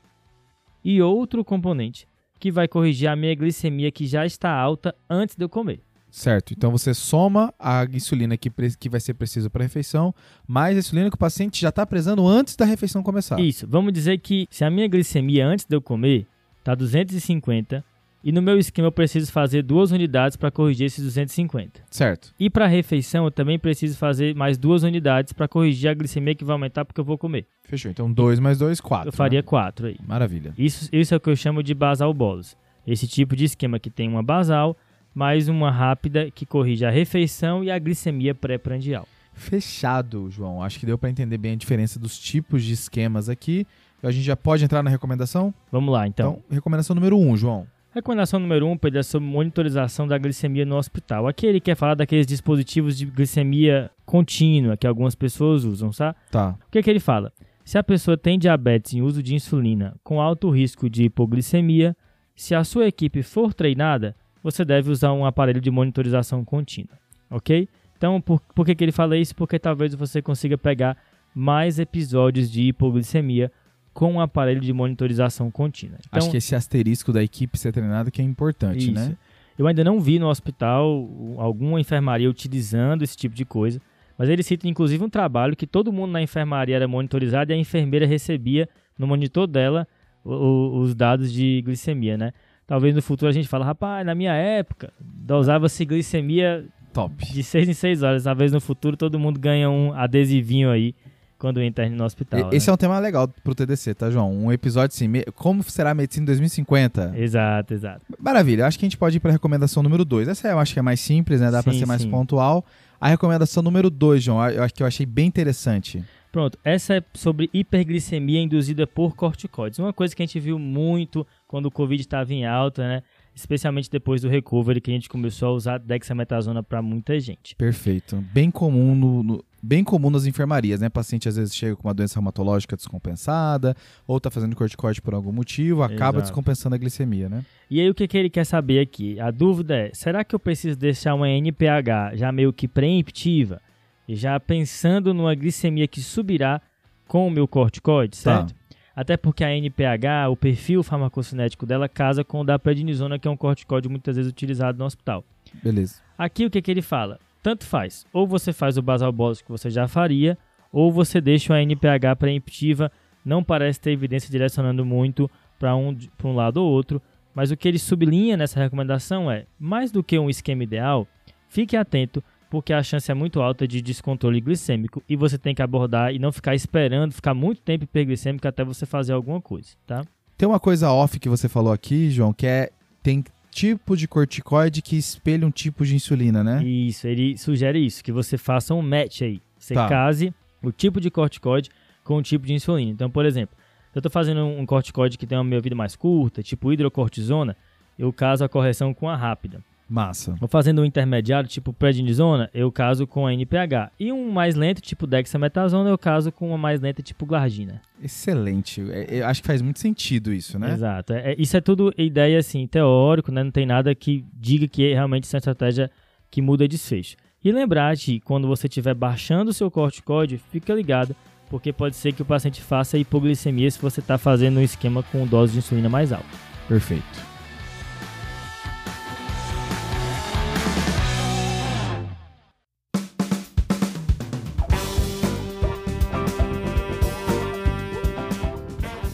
e 0.84 1.00
outro 1.00 1.42
componente 1.42 2.06
que 2.38 2.52
vai 2.52 2.68
corrigir 2.68 3.08
a 3.08 3.16
minha 3.16 3.34
glicemia 3.34 3.90
que 3.90 4.06
já 4.06 4.26
está 4.26 4.50
alta 4.50 4.94
antes 5.08 5.34
de 5.34 5.42
eu 5.42 5.48
comer. 5.48 5.80
Certo. 6.10 6.52
Então 6.52 6.70
você 6.70 6.92
soma 6.92 7.54
a 7.58 7.86
insulina 7.90 8.36
que, 8.36 8.50
que 8.78 8.90
vai 8.90 9.00
ser 9.00 9.14
preciso 9.14 9.48
para 9.48 9.62
a 9.62 9.66
refeição, 9.66 10.14
mais 10.46 10.76
a 10.76 10.80
insulina 10.80 11.08
que 11.08 11.16
o 11.16 11.18
paciente 11.18 11.58
já 11.58 11.70
está 11.70 11.86
precisando 11.86 12.28
antes 12.28 12.54
da 12.54 12.66
refeição 12.66 13.02
começar. 13.02 13.40
Isso. 13.40 13.66
Vamos 13.66 13.94
dizer 13.94 14.18
que 14.18 14.46
se 14.50 14.62
a 14.62 14.70
minha 14.70 14.86
glicemia 14.86 15.46
antes 15.46 15.64
de 15.64 15.74
eu 15.74 15.80
comer 15.80 16.26
está 16.58 16.74
250, 16.74 17.82
e 18.24 18.30
no 18.30 18.40
meu 18.40 18.58
esquema 18.58 18.88
eu 18.88 18.92
preciso 18.92 19.32
fazer 19.32 19.62
duas 19.62 19.90
unidades 19.90 20.36
para 20.36 20.50
corrigir 20.50 20.86
esses 20.86 21.04
250. 21.04 21.80
Certo. 21.90 22.32
E 22.38 22.48
para 22.48 22.66
a 22.66 22.68
refeição 22.68 23.24
eu 23.24 23.30
também 23.30 23.58
preciso 23.58 23.96
fazer 23.96 24.34
mais 24.34 24.56
duas 24.56 24.82
unidades 24.82 25.32
para 25.32 25.48
corrigir 25.48 25.90
a 25.90 25.94
glicemia 25.94 26.34
que 26.34 26.44
vai 26.44 26.54
aumentar 26.54 26.84
porque 26.84 27.00
eu 27.00 27.04
vou 27.04 27.18
comer. 27.18 27.46
Fechou. 27.64 27.90
Então 27.90 28.12
2 28.12 28.38
mais 28.38 28.58
2, 28.58 28.80
4. 28.80 29.08
Eu 29.08 29.12
faria 29.12 29.42
4 29.42 29.86
né? 29.86 29.92
aí. 29.92 30.06
Maravilha. 30.06 30.54
Isso, 30.56 30.88
isso 30.92 31.14
é 31.14 31.16
o 31.16 31.20
que 31.20 31.30
eu 31.30 31.36
chamo 31.36 31.62
de 31.62 31.74
basal 31.74 32.12
bolos. 32.14 32.56
Esse 32.86 33.06
tipo 33.06 33.34
de 33.34 33.44
esquema 33.44 33.78
que 33.78 33.90
tem 33.90 34.08
uma 34.08 34.22
basal 34.22 34.76
mais 35.14 35.48
uma 35.48 35.70
rápida 35.70 36.30
que 36.30 36.46
corrige 36.46 36.84
a 36.84 36.90
refeição 36.90 37.62
e 37.62 37.70
a 37.70 37.78
glicemia 37.78 38.34
pré-prandial. 38.34 39.06
Fechado, 39.34 40.30
João. 40.30 40.62
Acho 40.62 40.78
que 40.78 40.86
deu 40.86 40.98
para 40.98 41.10
entender 41.10 41.38
bem 41.38 41.52
a 41.52 41.56
diferença 41.56 41.98
dos 41.98 42.18
tipos 42.18 42.62
de 42.62 42.72
esquemas 42.72 43.28
aqui. 43.28 43.66
A 44.02 44.10
gente 44.10 44.24
já 44.24 44.36
pode 44.36 44.64
entrar 44.64 44.82
na 44.82 44.90
recomendação? 44.90 45.54
Vamos 45.70 45.92
lá, 45.92 46.06
então. 46.06 46.32
Então, 46.32 46.56
recomendação 46.56 46.94
número 46.94 47.16
1, 47.16 47.30
um, 47.30 47.36
João. 47.36 47.66
Recomendação 47.94 48.40
número 48.40 48.66
1, 48.66 48.70
um, 48.70 48.76
Pedro, 48.78 49.00
é 49.00 49.02
sobre 49.02 49.28
monitorização 49.28 50.08
da 50.08 50.16
glicemia 50.16 50.64
no 50.64 50.76
hospital. 50.76 51.28
Aqui 51.28 51.44
ele 51.44 51.60
quer 51.60 51.74
falar 51.74 51.94
daqueles 51.94 52.26
dispositivos 52.26 52.96
de 52.96 53.04
glicemia 53.04 53.90
contínua 54.06 54.78
que 54.78 54.86
algumas 54.86 55.14
pessoas 55.14 55.64
usam, 55.64 55.92
sabe? 55.92 56.16
Tá. 56.30 56.56
O 56.66 56.70
que, 56.70 56.78
é 56.78 56.82
que 56.82 56.88
ele 56.88 56.98
fala? 56.98 57.30
Se 57.62 57.76
a 57.76 57.82
pessoa 57.82 58.16
tem 58.16 58.38
diabetes 58.38 58.94
em 58.94 59.02
uso 59.02 59.22
de 59.22 59.34
insulina 59.34 59.94
com 60.02 60.22
alto 60.22 60.48
risco 60.48 60.88
de 60.88 61.04
hipoglicemia, 61.04 61.94
se 62.34 62.54
a 62.54 62.64
sua 62.64 62.86
equipe 62.86 63.22
for 63.22 63.52
treinada, 63.52 64.16
você 64.42 64.64
deve 64.64 64.90
usar 64.90 65.12
um 65.12 65.26
aparelho 65.26 65.60
de 65.60 65.70
monitorização 65.70 66.42
contínua, 66.46 66.98
ok? 67.30 67.68
Então, 67.98 68.22
por, 68.22 68.40
por 68.54 68.64
que, 68.64 68.74
que 68.74 68.82
ele 68.82 68.90
fala 68.90 69.18
isso? 69.18 69.36
Porque 69.36 69.58
talvez 69.58 69.94
você 69.94 70.22
consiga 70.22 70.56
pegar 70.56 70.96
mais 71.34 71.78
episódios 71.78 72.50
de 72.50 72.62
hipoglicemia 72.62 73.52
com 73.92 74.12
um 74.12 74.20
aparelho 74.20 74.60
de 74.60 74.72
monitorização 74.72 75.50
contínua. 75.50 75.98
Então, 76.06 76.18
Acho 76.18 76.30
que 76.30 76.36
esse 76.36 76.54
asterisco 76.54 77.12
da 77.12 77.22
equipe 77.22 77.58
ser 77.58 77.72
treinada 77.72 78.10
que 78.10 78.22
é 78.22 78.24
importante, 78.24 78.84
isso. 78.84 78.92
né? 78.92 79.16
Eu 79.58 79.66
ainda 79.66 79.84
não 79.84 80.00
vi 80.00 80.18
no 80.18 80.28
hospital 80.28 81.08
alguma 81.36 81.80
enfermaria 81.80 82.28
utilizando 82.28 83.02
esse 83.02 83.16
tipo 83.16 83.34
de 83.34 83.44
coisa, 83.44 83.80
mas 84.16 84.28
ele 84.28 84.42
cita 84.42 84.66
inclusive 84.66 85.04
um 85.04 85.10
trabalho 85.10 85.54
que 85.54 85.66
todo 85.66 85.92
mundo 85.92 86.12
na 86.12 86.22
enfermaria 86.22 86.76
era 86.76 86.88
monitorizado 86.88 87.52
e 87.52 87.54
a 87.54 87.56
enfermeira 87.56 88.06
recebia 88.06 88.68
no 88.98 89.06
monitor 89.06 89.46
dela 89.46 89.86
os 90.24 90.94
dados 90.94 91.32
de 91.32 91.60
glicemia, 91.62 92.16
né? 92.16 92.32
Talvez 92.66 92.94
no 92.94 93.02
futuro 93.02 93.28
a 93.28 93.32
gente 93.32 93.48
fale, 93.48 93.64
rapaz, 93.64 94.06
na 94.06 94.14
minha 94.14 94.32
época 94.32 94.92
dosava-se 95.00 95.84
glicemia 95.84 96.64
top 96.92 97.14
de 97.32 97.42
6 97.42 97.68
em 97.68 97.74
6 97.74 98.02
horas. 98.02 98.24
Talvez 98.24 98.52
no 98.52 98.60
futuro 98.60 98.96
todo 98.96 99.18
mundo 99.18 99.38
ganha 99.38 99.68
um 99.68 99.92
adesivinho 99.92 100.70
aí 100.70 100.94
quando 101.42 101.60
entra 101.60 101.90
no 101.90 102.04
hospital. 102.04 102.50
Esse 102.52 102.68
né? 102.68 102.70
é 102.70 102.74
um 102.74 102.76
tema 102.76 102.96
legal 103.00 103.26
pro 103.42 103.52
TDC, 103.52 103.96
tá, 103.96 104.08
João? 104.08 104.32
Um 104.32 104.52
episódio 104.52 104.94
assim, 104.94 105.10
como 105.34 105.60
será 105.64 105.90
a 105.90 105.94
medicina 105.94 106.22
em 106.22 106.26
2050? 106.26 107.14
Exato, 107.16 107.74
exato. 107.74 108.06
Maravilha, 108.16 108.64
acho 108.64 108.78
que 108.78 108.84
a 108.84 108.88
gente 108.88 108.96
pode 108.96 109.16
ir 109.16 109.20
pra 109.20 109.32
recomendação 109.32 109.82
número 109.82 110.04
2. 110.04 110.28
Essa 110.28 110.46
eu 110.46 110.58
acho 110.60 110.72
que 110.72 110.78
é 110.78 110.82
mais 110.82 111.00
simples, 111.00 111.40
né? 111.40 111.50
Dá 111.50 111.58
sim, 111.58 111.64
pra 111.64 111.72
ser 111.72 111.84
mais 111.84 112.02
sim. 112.02 112.10
pontual. 112.10 112.64
A 113.00 113.08
recomendação 113.08 113.60
número 113.60 113.90
2, 113.90 114.22
João, 114.22 114.48
eu 114.50 114.62
acho 114.62 114.72
que 114.72 114.84
eu 114.84 114.86
achei 114.86 115.04
bem 115.04 115.26
interessante. 115.26 116.04
Pronto, 116.30 116.56
essa 116.62 116.94
é 116.94 117.02
sobre 117.12 117.50
hiperglicemia 117.52 118.40
induzida 118.40 118.86
por 118.86 119.16
corticoides. 119.16 119.80
Uma 119.80 119.92
coisa 119.92 120.14
que 120.14 120.22
a 120.22 120.26
gente 120.26 120.38
viu 120.38 120.60
muito 120.60 121.26
quando 121.48 121.66
o 121.66 121.72
Covid 121.72 122.00
estava 122.00 122.32
em 122.32 122.46
alta, 122.46 122.86
né? 122.86 123.02
especialmente 123.34 123.90
depois 123.90 124.20
do 124.22 124.28
recovery 124.28 124.80
que 124.80 124.90
a 124.90 124.94
gente 124.94 125.08
começou 125.08 125.48
a 125.48 125.52
usar 125.52 125.78
dexametasona 125.78 126.62
para 126.62 126.82
muita 126.82 127.18
gente. 127.18 127.56
Perfeito. 127.56 128.16
Bem 128.32 128.50
comum 128.50 128.94
no, 128.94 129.22
no, 129.22 129.44
bem 129.62 129.84
comum 129.84 130.10
nas 130.10 130.26
enfermarias, 130.26 130.80
né? 130.80 130.88
paciente 130.88 131.28
às 131.28 131.36
vezes 131.36 131.54
chega 131.54 131.76
com 131.76 131.86
uma 131.86 131.94
doença 131.94 132.16
reumatológica 132.16 132.74
descompensada 132.74 133.76
ou 134.06 134.16
está 134.16 134.30
fazendo 134.30 134.56
corticoide 134.56 135.00
por 135.00 135.14
algum 135.14 135.30
motivo, 135.30 135.82
acaba 135.82 136.18
Exato. 136.18 136.22
descompensando 136.22 136.74
a 136.74 136.78
glicemia, 136.78 137.28
né? 137.28 137.44
E 137.70 137.80
aí 137.80 137.88
o 137.88 137.94
que, 137.94 138.08
que 138.08 138.18
ele 138.18 138.28
quer 138.28 138.44
saber 138.44 138.80
aqui? 138.80 139.20
A 139.20 139.30
dúvida 139.30 139.76
é, 139.76 139.90
será 139.94 140.24
que 140.24 140.34
eu 140.34 140.40
preciso 140.40 140.76
deixar 140.76 141.14
uma 141.14 141.28
NPH 141.28 142.14
já 142.14 142.32
meio 142.32 142.52
que 142.52 142.66
preemptiva, 142.66 143.62
já 144.08 144.38
pensando 144.40 145.14
numa 145.14 145.34
glicemia 145.34 145.86
que 145.86 146.00
subirá 146.00 146.60
com 147.06 147.28
o 147.28 147.30
meu 147.30 147.46
corticoide, 147.46 148.16
tá. 148.16 148.38
certo? 148.38 148.54
Tá. 148.54 148.62
Até 148.94 149.16
porque 149.16 149.42
a 149.42 149.56
NPH, 149.56 150.28
o 150.30 150.36
perfil 150.36 150.82
farmacocinético 150.82 151.64
dela, 151.64 151.88
casa 151.88 152.22
com 152.22 152.40
o 152.40 152.44
da 152.44 152.58
prednisona, 152.58 153.18
que 153.18 153.26
é 153.26 153.30
um 153.30 153.36
corticóide 153.36 153.88
muitas 153.88 154.16
vezes 154.16 154.30
utilizado 154.30 154.78
no 154.78 154.84
hospital. 154.84 155.24
Beleza. 155.62 155.96
Aqui 156.18 156.44
o 156.44 156.50
que, 156.50 156.60
que 156.60 156.70
ele 156.70 156.82
fala? 156.82 157.18
Tanto 157.42 157.66
faz. 157.66 158.06
Ou 158.12 158.26
você 158.26 158.52
faz 158.52 158.76
o 158.78 158.82
basal 158.82 159.12
bolus 159.12 159.42
que 159.42 159.50
você 159.50 159.68
já 159.68 159.88
faria, 159.88 160.38
ou 160.72 160.92
você 160.92 161.20
deixa 161.20 161.54
a 161.54 161.62
NPH 161.62 162.16
preemptiva. 162.18 162.90
Não 163.24 163.42
parece 163.42 163.80
ter 163.80 163.90
evidência 163.90 164.30
direcionando 164.30 164.84
muito 164.84 165.30
para 165.58 165.74
um, 165.76 165.96
um 166.24 166.34
lado 166.34 166.58
ou 166.58 166.70
outro. 166.70 167.02
Mas 167.34 167.50
o 167.50 167.56
que 167.56 167.66
ele 167.66 167.78
sublinha 167.78 168.36
nessa 168.36 168.60
recomendação 168.60 169.30
é: 169.30 169.46
mais 169.58 169.90
do 169.90 170.02
que 170.02 170.18
um 170.18 170.30
esquema 170.30 170.62
ideal, 170.62 171.06
fique 171.48 171.76
atento 171.76 172.22
porque 172.52 172.74
a 172.74 172.82
chance 172.82 173.10
é 173.10 173.14
muito 173.14 173.40
alta 173.40 173.66
de 173.66 173.80
descontrole 173.80 174.38
glicêmico 174.38 175.02
e 175.08 175.16
você 175.16 175.38
tem 175.38 175.54
que 175.54 175.62
abordar 175.62 176.12
e 176.12 176.18
não 176.18 176.30
ficar 176.30 176.54
esperando, 176.54 177.10
ficar 177.10 177.32
muito 177.32 177.62
tempo 177.62 177.84
hiperglicêmico 177.84 178.46
até 178.46 178.62
você 178.62 178.84
fazer 178.84 179.14
alguma 179.14 179.40
coisa, 179.40 179.70
tá? 179.86 180.04
Tem 180.36 180.46
uma 180.46 180.60
coisa 180.60 180.92
off 180.92 181.18
que 181.18 181.30
você 181.30 181.48
falou 181.48 181.72
aqui, 181.72 182.10
João, 182.10 182.30
que 182.34 182.46
é 182.46 182.68
tem 183.02 183.24
tipo 183.52 183.96
de 183.96 184.08
corticoide 184.08 184.80
que 184.80 184.96
espelha 184.96 185.46
um 185.46 185.50
tipo 185.50 185.84
de 185.84 185.94
insulina, 185.94 186.42
né? 186.42 186.64
Isso, 186.64 187.06
ele 187.06 187.36
sugere 187.36 187.78
isso, 187.78 188.02
que 188.02 188.10
você 188.10 188.38
faça 188.38 188.74
um 188.74 188.80
match 188.82 189.22
aí. 189.22 189.40
Você 189.58 189.74
tá. 189.74 189.86
case 189.88 190.34
o 190.62 190.72
tipo 190.72 191.00
de 191.00 191.10
corticoide 191.10 191.70
com 192.02 192.16
o 192.16 192.22
tipo 192.22 192.46
de 192.46 192.54
insulina. 192.54 192.90
Então, 192.90 193.10
por 193.10 193.26
exemplo, 193.26 193.54
se 193.92 193.98
eu 193.98 194.00
estou 194.00 194.10
fazendo 194.10 194.44
um 194.44 194.64
corticoide 194.64 195.18
que 195.18 195.26
tem 195.26 195.36
uma 195.36 195.44
meia 195.44 195.60
vida 195.60 195.76
mais 195.76 195.94
curta, 195.94 196.42
tipo 196.42 196.72
hidrocortisona, 196.72 197.56
eu 197.98 198.10
caso 198.12 198.42
a 198.42 198.48
correção 198.48 198.94
com 198.94 199.08
a 199.08 199.14
rápida. 199.14 199.62
Massa. 199.88 200.34
Vou 200.40 200.48
fazendo 200.48 200.80
um 200.80 200.84
intermediário, 200.84 201.48
tipo 201.48 201.72
prednisona, 201.72 202.48
eu 202.54 202.72
caso 202.72 203.06
com 203.06 203.26
a 203.26 203.34
NPH. 203.34 203.90
E 204.00 204.10
um 204.10 204.30
mais 204.30 204.54
lento, 204.54 204.80
tipo 204.80 205.06
dexametasona, 205.06 205.90
eu 205.90 205.98
caso 205.98 206.32
com 206.32 206.48
uma 206.48 206.58
mais 206.58 206.80
lenta, 206.80 207.02
tipo 207.02 207.26
glargina. 207.26 207.80
Excelente. 208.02 208.80
É, 208.90 209.20
eu 209.20 209.26
acho 209.26 209.42
que 209.42 209.46
faz 209.46 209.60
muito 209.60 209.78
sentido 209.78 210.32
isso, 210.32 210.58
né? 210.58 210.72
Exato. 210.72 211.12
É, 211.12 211.32
é, 211.32 211.36
isso 211.38 211.56
é 211.56 211.60
tudo 211.60 211.92
ideia, 211.96 212.38
assim, 212.38 212.66
teórico, 212.66 213.30
né? 213.30 213.42
Não 213.44 213.50
tem 213.50 213.66
nada 213.66 213.94
que 213.94 214.24
diga 214.32 214.66
que 214.66 214.92
realmente 214.92 215.24
isso 215.24 215.36
é 215.36 215.38
uma 215.38 215.40
estratégia 215.40 215.90
que 216.30 216.40
muda 216.40 216.66
desfecho. 216.66 217.16
E 217.44 217.50
lembrar 217.50 217.94
de 217.96 218.20
quando 218.20 218.46
você 218.46 218.68
estiver 218.68 218.94
baixando 218.94 219.50
o 219.50 219.54
seu 219.54 219.70
corticóide, 219.70 220.38
fica 220.38 220.72
ligado, 220.72 221.14
porque 221.50 221.72
pode 221.72 221.96
ser 221.96 222.12
que 222.12 222.22
o 222.22 222.24
paciente 222.24 222.62
faça 222.62 222.96
hipoglicemia 222.96 223.70
se 223.70 223.80
você 223.80 224.00
está 224.00 224.16
fazendo 224.16 224.58
um 224.58 224.62
esquema 224.62 225.02
com 225.02 225.26
dose 225.26 225.52
de 225.52 225.58
insulina 225.58 225.88
mais 225.88 226.12
alta. 226.12 226.24
Perfeito. 226.68 227.31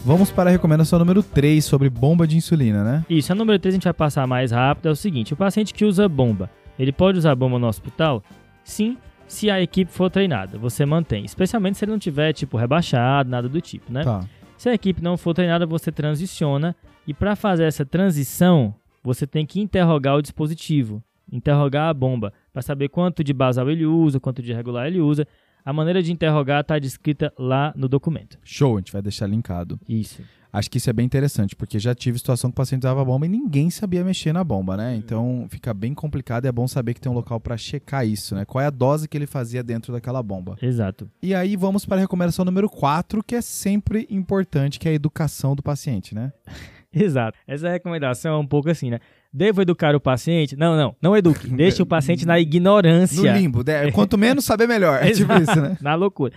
Vamos 0.05 0.31
para 0.31 0.49
a 0.49 0.51
recomendação 0.51 0.97
número 0.97 1.21
3 1.21 1.63
sobre 1.63 1.89
bomba 1.89 2.25
de 2.25 2.37
insulina, 2.37 2.83
né? 2.83 3.05
Isso, 3.09 3.31
a 3.31 3.35
número 3.35 3.59
3 3.59 3.73
a 3.73 3.75
gente 3.75 3.83
vai 3.83 3.93
passar 3.93 4.25
mais 4.25 4.51
rápido. 4.51 4.87
É 4.87 4.91
o 4.91 4.95
seguinte: 4.95 5.33
o 5.33 5.37
paciente 5.37 5.73
que 5.73 5.85
usa 5.85 6.07
bomba, 6.07 6.49
ele 6.77 6.91
pode 6.91 7.17
usar 7.17 7.35
bomba 7.35 7.59
no 7.59 7.67
hospital? 7.67 8.23
Sim, 8.63 8.97
se 9.27 9.49
a 9.49 9.61
equipe 9.61 9.91
for 9.91 10.09
treinada. 10.09 10.57
Você 10.57 10.85
mantém, 10.85 11.25
especialmente 11.25 11.77
se 11.77 11.85
ele 11.85 11.91
não 11.91 11.99
tiver, 11.99 12.33
tipo, 12.33 12.57
rebaixado, 12.57 13.29
nada 13.29 13.47
do 13.47 13.61
tipo, 13.61 13.91
né? 13.91 14.03
Tá. 14.03 14.21
Se 14.57 14.69
a 14.69 14.73
equipe 14.73 15.01
não 15.01 15.17
for 15.17 15.33
treinada, 15.33 15.65
você 15.65 15.91
transiciona. 15.91 16.75
E 17.05 17.13
para 17.13 17.35
fazer 17.35 17.65
essa 17.65 17.85
transição, 17.85 18.73
você 19.03 19.27
tem 19.27 19.45
que 19.45 19.59
interrogar 19.59 20.15
o 20.15 20.21
dispositivo, 20.21 21.03
interrogar 21.31 21.89
a 21.89 21.93
bomba, 21.93 22.33
para 22.51 22.61
saber 22.61 22.89
quanto 22.89 23.23
de 23.23 23.33
basal 23.33 23.69
ele 23.69 23.85
usa, 23.85 24.19
quanto 24.19 24.41
de 24.41 24.53
regular 24.53 24.87
ele 24.87 24.99
usa. 24.99 25.27
A 25.63 25.73
maneira 25.73 26.01
de 26.01 26.11
interrogar 26.11 26.61
está 26.61 26.79
descrita 26.79 27.33
lá 27.37 27.73
no 27.75 27.87
documento. 27.87 28.37
Show, 28.43 28.75
a 28.75 28.79
gente 28.79 28.91
vai 28.91 29.01
deixar 29.01 29.27
linkado. 29.27 29.79
Isso. 29.87 30.23
Acho 30.51 30.69
que 30.71 30.79
isso 30.79 30.89
é 30.89 30.93
bem 30.93 31.05
interessante, 31.05 31.55
porque 31.55 31.77
já 31.77 31.93
tive 31.93 32.17
situação 32.17 32.49
que 32.49 32.53
o 32.53 32.55
paciente 32.55 32.81
usava 32.81 33.01
a 33.01 33.05
bomba 33.05 33.27
e 33.27 33.29
ninguém 33.29 33.69
sabia 33.69 34.03
mexer 34.03 34.33
na 34.33 34.43
bomba, 34.43 34.75
né? 34.75 34.91
Uhum. 34.91 34.97
Então 34.97 35.47
fica 35.49 35.73
bem 35.75 35.93
complicado 35.93 36.45
e 36.45 36.47
é 36.47 36.51
bom 36.51 36.67
saber 36.67 36.95
que 36.95 37.01
tem 37.01 37.11
um 37.11 37.15
local 37.15 37.39
para 37.39 37.55
checar 37.55 38.05
isso, 38.05 38.33
né? 38.33 38.45
Qual 38.45 38.61
é 38.61 38.65
a 38.65 38.71
dose 38.71 39.07
que 39.07 39.15
ele 39.15 39.27
fazia 39.27 39.61
dentro 39.61 39.93
daquela 39.93 40.23
bomba. 40.23 40.57
Exato. 40.59 41.09
E 41.21 41.35
aí 41.35 41.55
vamos 41.55 41.85
para 41.85 41.97
a 41.97 41.99
recomendação 41.99 42.43
número 42.43 42.67
4, 42.67 43.23
que 43.23 43.35
é 43.35 43.41
sempre 43.41 44.07
importante, 44.09 44.79
que 44.79 44.87
é 44.87 44.91
a 44.91 44.95
educação 44.95 45.55
do 45.55 45.61
paciente, 45.61 46.15
né? 46.15 46.33
Exato. 46.91 47.37
Essa 47.47 47.69
recomendação 47.69 48.33
é 48.33 48.37
um 48.37 48.47
pouco 48.47 48.69
assim, 48.69 48.89
né? 48.89 48.99
Devo 49.31 49.61
educar 49.61 49.95
o 49.95 49.99
paciente? 49.99 50.55
Não, 50.55 50.75
não, 50.75 50.95
não 51.01 51.15
eduque. 51.15 51.47
Deixe 51.53 51.81
o 51.81 51.85
paciente 51.85 52.25
na 52.25 52.39
ignorância. 52.39 53.31
No 53.31 53.37
limbo. 53.37 53.63
Quanto 53.93 54.17
menos 54.17 54.45
saber, 54.45 54.67
melhor. 54.67 55.03
É 55.03 55.11
tipo 55.11 55.31
isso, 55.33 55.61
né? 55.61 55.77
na 55.81 55.95
loucura. 55.95 56.33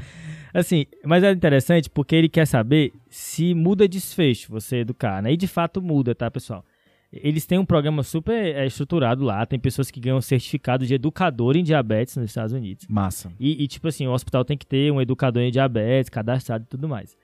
Assim, 0.53 0.85
mas 1.05 1.25
é 1.25 1.33
interessante 1.33 1.89
porque 1.89 2.15
ele 2.15 2.29
quer 2.29 2.47
saber 2.47 2.93
se 3.09 3.55
muda 3.55 3.89
desfecho 3.89 4.51
você 4.51 4.79
educar, 4.79 5.23
né? 5.23 5.33
E 5.33 5.37
de 5.37 5.47
fato 5.47 5.81
muda, 5.81 6.15
tá, 6.15 6.31
pessoal? 6.31 6.63
Eles 7.11 7.45
têm 7.45 7.59
um 7.59 7.65
programa 7.65 8.03
super 8.03 8.35
é, 8.35 8.67
estruturado 8.67 9.23
lá. 9.23 9.45
Tem 9.45 9.59
pessoas 9.59 9.91
que 9.91 10.01
ganham 10.01 10.21
certificado 10.21 10.87
de 10.87 10.95
educador 10.95 11.57
em 11.57 11.63
diabetes 11.63 12.17
nos 12.17 12.27
Estados 12.27 12.53
Unidos. 12.53 12.87
Massa. 12.89 13.31
E, 13.39 13.63
e 13.63 13.69
tipo 13.69 13.89
assim, 13.89 14.07
o 14.07 14.13
hospital 14.13 14.45
tem 14.45 14.57
que 14.57 14.67
ter 14.67 14.91
um 14.91 15.01
educador 15.01 15.43
em 15.43 15.51
diabetes, 15.51 16.09
cadastrado 16.09 16.65
e 16.65 16.67
tudo 16.69 16.89
mais. 16.89 17.15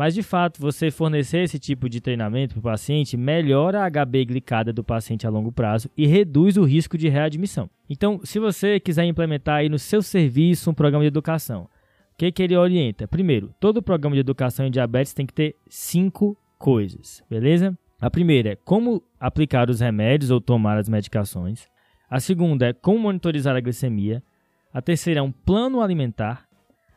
Mas 0.00 0.14
de 0.14 0.22
fato, 0.22 0.62
você 0.62 0.90
fornecer 0.90 1.42
esse 1.42 1.58
tipo 1.58 1.86
de 1.86 2.00
treinamento 2.00 2.54
para 2.54 2.60
o 2.60 2.72
paciente 2.72 3.18
melhora 3.18 3.84
a 3.84 3.90
HB 3.90 4.24
glicada 4.24 4.72
do 4.72 4.82
paciente 4.82 5.26
a 5.26 5.30
longo 5.30 5.52
prazo 5.52 5.90
e 5.94 6.06
reduz 6.06 6.56
o 6.56 6.64
risco 6.64 6.96
de 6.96 7.06
readmissão. 7.10 7.68
Então, 7.86 8.18
se 8.24 8.38
você 8.38 8.80
quiser 8.80 9.04
implementar 9.04 9.56
aí 9.56 9.68
no 9.68 9.78
seu 9.78 10.00
serviço 10.00 10.70
um 10.70 10.72
programa 10.72 11.04
de 11.04 11.08
educação, 11.08 11.64
o 11.64 11.68
que, 12.16 12.32
que 12.32 12.42
ele 12.42 12.56
orienta? 12.56 13.06
Primeiro, 13.06 13.54
todo 13.60 13.82
programa 13.82 14.16
de 14.16 14.20
educação 14.20 14.64
em 14.64 14.70
diabetes 14.70 15.12
tem 15.12 15.26
que 15.26 15.34
ter 15.34 15.54
cinco 15.68 16.34
coisas, 16.58 17.22
beleza? 17.28 17.78
A 18.00 18.10
primeira 18.10 18.52
é 18.52 18.56
como 18.56 19.02
aplicar 19.20 19.68
os 19.68 19.80
remédios 19.80 20.30
ou 20.30 20.40
tomar 20.40 20.78
as 20.78 20.88
medicações. 20.88 21.68
A 22.08 22.18
segunda 22.20 22.68
é 22.68 22.72
como 22.72 23.00
monitorizar 23.00 23.54
a 23.54 23.60
glicemia. 23.60 24.22
A 24.72 24.80
terceira 24.80 25.20
é 25.20 25.22
um 25.22 25.30
plano 25.30 25.82
alimentar. 25.82 26.48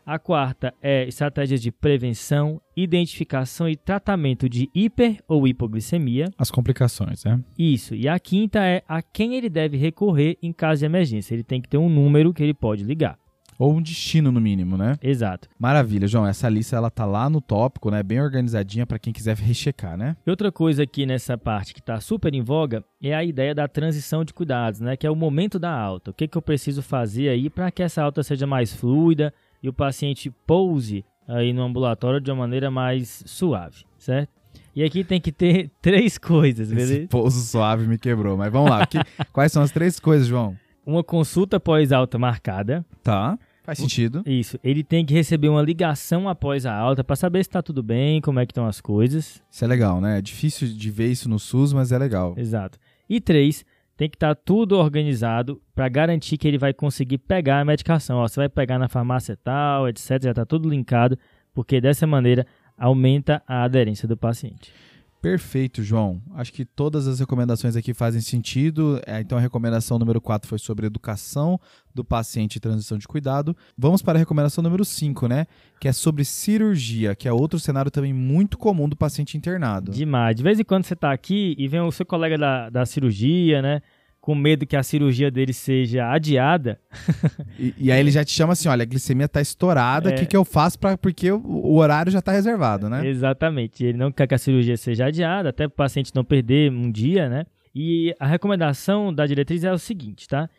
A 0.05 0.19
quarta 0.19 0.73
é 0.81 1.07
estratégias 1.07 1.61
de 1.61 1.71
prevenção, 1.71 2.61
identificação 2.75 3.69
e 3.69 3.75
tratamento 3.75 4.49
de 4.49 4.69
hiper 4.75 5.23
ou 5.29 5.47
hipoglicemia. 5.47 6.29
As 6.37 6.51
complicações, 6.51 7.23
né? 7.23 7.39
Isso. 7.57 7.95
E 7.95 8.09
a 8.09 8.19
quinta 8.19 8.59
é 8.65 8.83
a 8.85 9.01
quem 9.01 9.35
ele 9.35 9.49
deve 9.49 9.77
recorrer 9.77 10.37
em 10.41 10.51
caso 10.51 10.79
de 10.79 10.85
emergência. 10.85 11.33
Ele 11.33 11.43
tem 11.43 11.61
que 11.61 11.69
ter 11.69 11.77
um 11.77 11.87
número 11.87 12.33
que 12.33 12.43
ele 12.43 12.53
pode 12.53 12.83
ligar. 12.83 13.17
Ou 13.57 13.73
um 13.73 13.81
destino, 13.81 14.31
no 14.31 14.41
mínimo, 14.41 14.77
né? 14.77 14.97
Exato. 15.01 15.47
Maravilha, 15.57 16.07
João. 16.07 16.27
Essa 16.27 16.49
lista 16.49 16.75
ela 16.75 16.89
tá 16.89 17.05
lá 17.05 17.29
no 17.29 17.39
tópico, 17.39 17.89
né? 17.89 18.03
Bem 18.03 18.19
organizadinha 18.19 18.85
para 18.85 18.99
quem 18.99 19.13
quiser 19.13 19.37
rechecar, 19.37 19.97
né? 19.97 20.17
E 20.25 20.29
outra 20.29 20.51
coisa 20.51 20.83
aqui 20.83 21.05
nessa 21.05 21.37
parte 21.37 21.73
que 21.73 21.81
tá 21.81 22.01
super 22.01 22.33
em 22.33 22.41
voga 22.41 22.83
é 23.01 23.13
a 23.13 23.23
ideia 23.23 23.55
da 23.55 23.67
transição 23.67 24.25
de 24.25 24.33
cuidados, 24.33 24.81
né? 24.81 24.97
Que 24.97 25.07
é 25.07 25.11
o 25.11 25.15
momento 25.15 25.57
da 25.57 25.71
alta. 25.71 26.11
O 26.11 26.13
que, 26.13 26.27
que 26.27 26.37
eu 26.37 26.41
preciso 26.41 26.81
fazer 26.81 27.29
aí 27.29 27.49
para 27.49 27.71
que 27.71 27.83
essa 27.83 28.01
alta 28.01 28.21
seja 28.21 28.45
mais 28.45 28.73
fluida, 28.73 29.33
e 29.63 29.69
o 29.69 29.73
paciente 29.73 30.29
pouse 30.45 31.05
aí 31.25 31.53
no 31.53 31.63
ambulatório 31.63 32.19
de 32.19 32.29
uma 32.29 32.39
maneira 32.39 32.69
mais 32.69 33.23
suave, 33.25 33.85
certo? 33.97 34.29
E 34.75 34.83
aqui 34.83 35.03
tem 35.03 35.21
que 35.21 35.31
ter 35.31 35.71
três 35.81 36.17
coisas, 36.17 36.69
beleza? 36.69 36.97
Esse 36.97 37.07
pouso 37.07 37.39
suave 37.39 37.87
me 37.87 37.97
quebrou, 37.97 38.35
mas 38.35 38.51
vamos 38.51 38.69
lá. 38.69 38.85
quais 39.31 39.51
são 39.51 39.63
as 39.63 39.71
três 39.71 39.99
coisas, 39.99 40.27
João? 40.27 40.57
Uma 40.85 41.03
consulta 41.03 41.59
pós-alta 41.59 42.19
marcada. 42.19 42.85
Tá. 43.01 43.39
Faz 43.63 43.77
sentido. 43.77 44.21
Isso. 44.25 44.59
Ele 44.61 44.83
tem 44.83 45.05
que 45.05 45.13
receber 45.13 45.47
uma 45.47 45.61
ligação 45.61 46.27
após 46.27 46.65
a 46.65 46.75
alta 46.75 47.01
para 47.01 47.15
saber 47.15 47.41
se 47.41 47.47
está 47.47 47.61
tudo 47.61 47.81
bem, 47.81 48.19
como 48.19 48.37
é 48.41 48.45
que 48.45 48.51
estão 48.51 48.67
as 48.67 48.81
coisas. 48.81 49.41
Isso 49.49 49.63
é 49.63 49.67
legal, 49.67 50.01
né? 50.01 50.17
É 50.17 50.21
difícil 50.21 50.67
de 50.67 50.91
ver 50.91 51.09
isso 51.09 51.29
no 51.29 51.39
SUS, 51.39 51.71
mas 51.71 51.93
é 51.93 51.97
legal. 51.97 52.33
Exato. 52.37 52.77
E 53.09 53.21
três, 53.21 53.63
tem 54.03 54.09
que 54.09 54.17
estar 54.17 54.35
tá 54.35 54.41
tudo 54.43 54.75
organizado 54.75 55.61
para 55.73 55.87
garantir 55.87 56.37
que 56.37 56.45
ele 56.45 56.57
vai 56.57 56.73
conseguir 56.73 57.19
pegar 57.19 57.61
a 57.61 57.65
medicação. 57.65 58.17
Ó, 58.17 58.27
você 58.27 58.41
vai 58.41 58.49
pegar 58.49 58.77
na 58.77 58.89
farmácia 58.89 59.37
tal, 59.41 59.87
etc. 59.87 60.21
Já 60.21 60.29
está 60.31 60.45
tudo 60.45 60.67
linkado, 60.67 61.17
porque 61.53 61.79
dessa 61.79 62.05
maneira 62.05 62.45
aumenta 62.77 63.41
a 63.47 63.63
aderência 63.63 64.05
do 64.05 64.17
paciente. 64.17 64.73
Perfeito, 65.21 65.81
João. 65.81 66.21
Acho 66.33 66.51
que 66.51 66.65
todas 66.65 67.07
as 67.07 67.21
recomendações 67.21 67.77
aqui 67.77 67.93
fazem 67.93 68.19
sentido. 68.19 68.99
É, 69.07 69.21
então, 69.21 69.37
a 69.37 69.41
recomendação 69.41 69.97
número 69.97 70.19
4 70.19 70.49
foi 70.49 70.59
sobre 70.59 70.85
educação 70.85 71.57
do 71.95 72.03
paciente 72.03 72.57
e 72.57 72.59
transição 72.59 72.97
de 72.97 73.07
cuidado. 73.07 73.55
Vamos 73.77 74.01
para 74.01 74.17
a 74.17 74.19
recomendação 74.19 74.61
número 74.61 74.83
5, 74.83 75.29
né? 75.29 75.47
Que 75.79 75.87
é 75.87 75.93
sobre 75.93 76.25
cirurgia, 76.25 77.15
que 77.15 77.25
é 77.25 77.31
outro 77.31 77.57
cenário 77.57 77.89
também 77.89 78.11
muito 78.11 78.57
comum 78.57 78.89
do 78.89 78.97
paciente 78.97 79.37
internado. 79.37 79.93
Demais. 79.93 80.35
De 80.35 80.43
vez 80.43 80.59
em 80.59 80.65
quando 80.65 80.83
você 80.83 80.93
está 80.93 81.13
aqui 81.13 81.55
e 81.57 81.69
vem 81.69 81.79
o 81.79 81.89
seu 81.89 82.05
colega 82.05 82.37
da, 82.37 82.69
da 82.69 82.85
cirurgia, 82.85 83.61
né? 83.61 83.81
Com 84.23 84.33
medo 84.33 84.65
que 84.65 84.77
a 84.77 84.81
cirurgia 84.81 85.29
dele 85.29 85.51
seja 85.51 86.09
adiada. 86.09 86.79
e, 87.59 87.73
e, 87.77 87.91
aí 87.91 87.99
ele 87.99 88.09
já 88.09 88.23
te 88.23 88.31
chama 88.31 88.53
assim: 88.53 88.69
olha, 88.69 88.83
a 88.83 88.85
glicemia 88.85 89.27
tá 89.27 89.41
estourada, 89.41 90.09
o 90.09 90.13
é. 90.13 90.15
que, 90.15 90.25
que 90.25 90.37
eu 90.37 90.45
faço 90.45 90.79
para 90.79 90.97
porque 90.97 91.29
o, 91.29 91.41
o, 91.45 91.75
horário 91.75 92.09
já 92.09 92.21
tá 92.21 92.31
reservado, 92.31 92.89
né? 92.89 93.05
Exatamente. 93.05 93.83
Ele 93.83 93.97
não 93.97 94.13
quer 94.13 94.25
que 94.25 94.33
a 94.33 94.37
cirurgia 94.37 94.77
seja 94.77 95.07
adiada, 95.07 95.49
até 95.49 95.67
para 95.67 95.73
o 95.73 95.75
paciente 95.75 96.15
não 96.15 96.23
perder 96.23 96.71
um 96.71 96.89
dia, 96.89 97.27
né? 97.27 97.45
E 97.75 98.15
a 98.17 98.25
recomendação 98.25 99.13
da 99.13 99.27
diretriz 99.27 99.65
é 99.65 99.73
o 99.73 99.77
seguinte, 99.77 100.25
tá? 100.25 100.49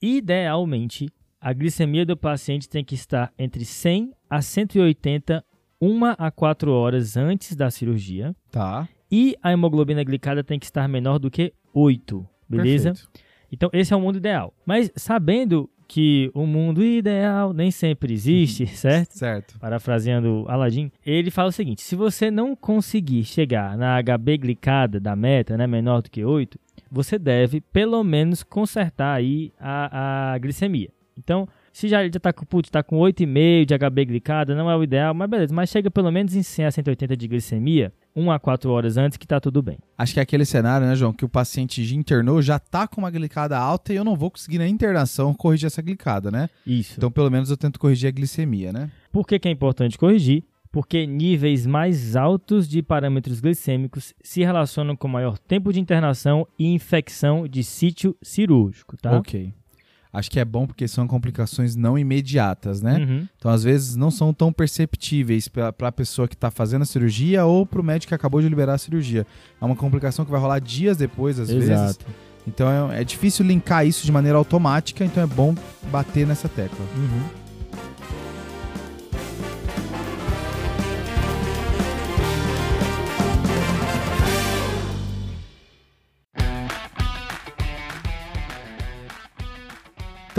Idealmente, 0.00 1.10
a 1.38 1.52
glicemia 1.52 2.06
do 2.06 2.16
paciente 2.16 2.70
tem 2.70 2.82
que 2.82 2.94
estar 2.94 3.30
entre 3.38 3.66
100 3.66 4.14
a 4.30 4.40
180 4.40 5.44
uma 5.78 6.12
a 6.12 6.30
4 6.30 6.72
horas 6.72 7.18
antes 7.18 7.54
da 7.54 7.70
cirurgia. 7.70 8.34
Tá. 8.50 8.88
E 9.12 9.36
a 9.42 9.52
hemoglobina 9.52 10.02
glicada 10.02 10.42
tem 10.42 10.58
que 10.58 10.64
estar 10.64 10.88
menor 10.88 11.18
do 11.18 11.30
que 11.30 11.52
8 11.74 12.26
beleza? 12.50 12.90
Perfeito. 12.90 13.10
Então, 13.52 13.70
esse 13.72 13.92
é 13.92 13.96
o 13.96 14.00
mundo 14.00 14.16
ideal. 14.16 14.54
Mas 14.64 14.90
sabendo 14.94 15.68
que 15.90 16.30
o 16.34 16.46
mundo 16.46 16.84
ideal 16.84 17.52
nem 17.52 17.72
sempre 17.72 18.12
existe, 18.12 18.64
certo? 18.66 19.18
Certo. 19.18 19.58
Parafraseando 19.58 20.44
Aladdin, 20.46 20.92
ele 21.04 21.32
fala 21.32 21.48
o 21.48 21.52
seguinte: 21.52 21.82
se 21.82 21.96
você 21.96 22.30
não 22.30 22.54
conseguir 22.54 23.24
chegar 23.24 23.76
na 23.76 24.00
HB 24.00 24.38
glicada 24.38 25.00
da 25.00 25.16
meta, 25.16 25.56
né, 25.56 25.66
menor 25.66 26.00
do 26.00 26.08
que 26.08 26.24
8, 26.24 26.56
você 26.88 27.18
deve 27.18 27.60
pelo 27.60 28.04
menos 28.04 28.44
consertar 28.44 29.14
aí 29.14 29.52
a, 29.58 30.34
a 30.34 30.38
glicemia. 30.38 30.90
Então, 31.18 31.48
se 31.72 31.88
já 31.88 32.06
já 32.08 32.20
tá 32.20 32.32
com, 32.32 32.44
putz, 32.44 32.70
tá 32.70 32.82
com 32.82 32.98
8,5 32.98 33.64
de 33.64 33.78
HB 33.78 34.04
glicada, 34.04 34.54
não 34.54 34.70
é 34.70 34.76
o 34.76 34.82
ideal, 34.82 35.14
mas 35.14 35.30
beleza, 35.30 35.54
mas 35.54 35.70
chega 35.70 35.90
pelo 35.90 36.10
menos 36.10 36.34
em 36.34 36.42
100 36.42 36.64
a 36.66 36.70
180 36.70 37.16
de 37.16 37.28
glicemia, 37.28 37.92
1 38.14 38.30
a 38.30 38.38
4 38.38 38.70
horas 38.70 38.96
antes 38.96 39.16
que 39.16 39.26
tá 39.26 39.40
tudo 39.40 39.62
bem. 39.62 39.78
Acho 39.96 40.14
que 40.14 40.20
é 40.20 40.22
aquele 40.22 40.44
cenário, 40.44 40.86
né, 40.86 40.96
João, 40.96 41.12
que 41.12 41.24
o 41.24 41.28
paciente 41.28 41.84
já 41.84 41.94
internou, 41.94 42.42
já 42.42 42.58
tá 42.58 42.88
com 42.88 43.00
uma 43.00 43.10
glicada 43.10 43.56
alta 43.56 43.92
e 43.92 43.96
eu 43.96 44.04
não 44.04 44.16
vou 44.16 44.30
conseguir 44.30 44.58
na 44.58 44.68
internação 44.68 45.32
corrigir 45.32 45.66
essa 45.66 45.82
glicada, 45.82 46.30
né? 46.30 46.48
Isso. 46.66 46.94
Então, 46.96 47.10
pelo 47.10 47.30
menos 47.30 47.50
eu 47.50 47.56
tento 47.56 47.78
corrigir 47.78 48.08
a 48.08 48.12
glicemia, 48.12 48.72
né? 48.72 48.90
Por 49.12 49.26
que, 49.26 49.38
que 49.38 49.48
é 49.48 49.50
importante 49.50 49.98
corrigir? 49.98 50.44
Porque 50.72 51.04
níveis 51.04 51.66
mais 51.66 52.14
altos 52.14 52.68
de 52.68 52.80
parâmetros 52.80 53.40
glicêmicos 53.40 54.14
se 54.22 54.40
relacionam 54.42 54.94
com 54.94 55.08
maior 55.08 55.36
tempo 55.36 55.72
de 55.72 55.80
internação 55.80 56.46
e 56.56 56.72
infecção 56.72 57.48
de 57.48 57.64
sítio 57.64 58.16
cirúrgico, 58.22 58.96
tá? 58.96 59.16
Ok 59.16 59.52
acho 60.12 60.30
que 60.30 60.40
é 60.40 60.44
bom 60.44 60.66
porque 60.66 60.88
são 60.88 61.06
complicações 61.06 61.76
não 61.76 61.98
imediatas, 61.98 62.82
né? 62.82 62.98
Uhum. 62.98 63.28
Então, 63.36 63.50
às 63.50 63.62
vezes, 63.62 63.96
não 63.96 64.10
são 64.10 64.32
tão 64.32 64.52
perceptíveis 64.52 65.48
para 65.48 65.74
a 65.80 65.92
pessoa 65.92 66.26
que 66.26 66.34
está 66.34 66.50
fazendo 66.50 66.82
a 66.82 66.86
cirurgia 66.86 67.44
ou 67.44 67.64
para 67.64 67.80
o 67.80 67.84
médico 67.84 68.08
que 68.08 68.14
acabou 68.14 68.40
de 68.40 68.48
liberar 68.48 68.74
a 68.74 68.78
cirurgia. 68.78 69.26
É 69.60 69.64
uma 69.64 69.76
complicação 69.76 70.24
que 70.24 70.30
vai 70.30 70.40
rolar 70.40 70.58
dias 70.58 70.96
depois, 70.96 71.38
às 71.38 71.48
Exato. 71.48 71.82
vezes. 71.82 71.98
Então, 72.46 72.90
é, 72.90 73.00
é, 73.00 73.04
difícil 73.04 73.44
linkar 73.44 73.86
isso 73.86 74.04
de 74.04 74.10
maneira 74.10 74.38
automática, 74.38 75.04
então 75.04 75.22
é 75.22 75.26
bom 75.26 75.54
bater 75.90 76.26
nessa 76.26 76.48
tecla. 76.48 76.84
Uhum. 76.96 77.49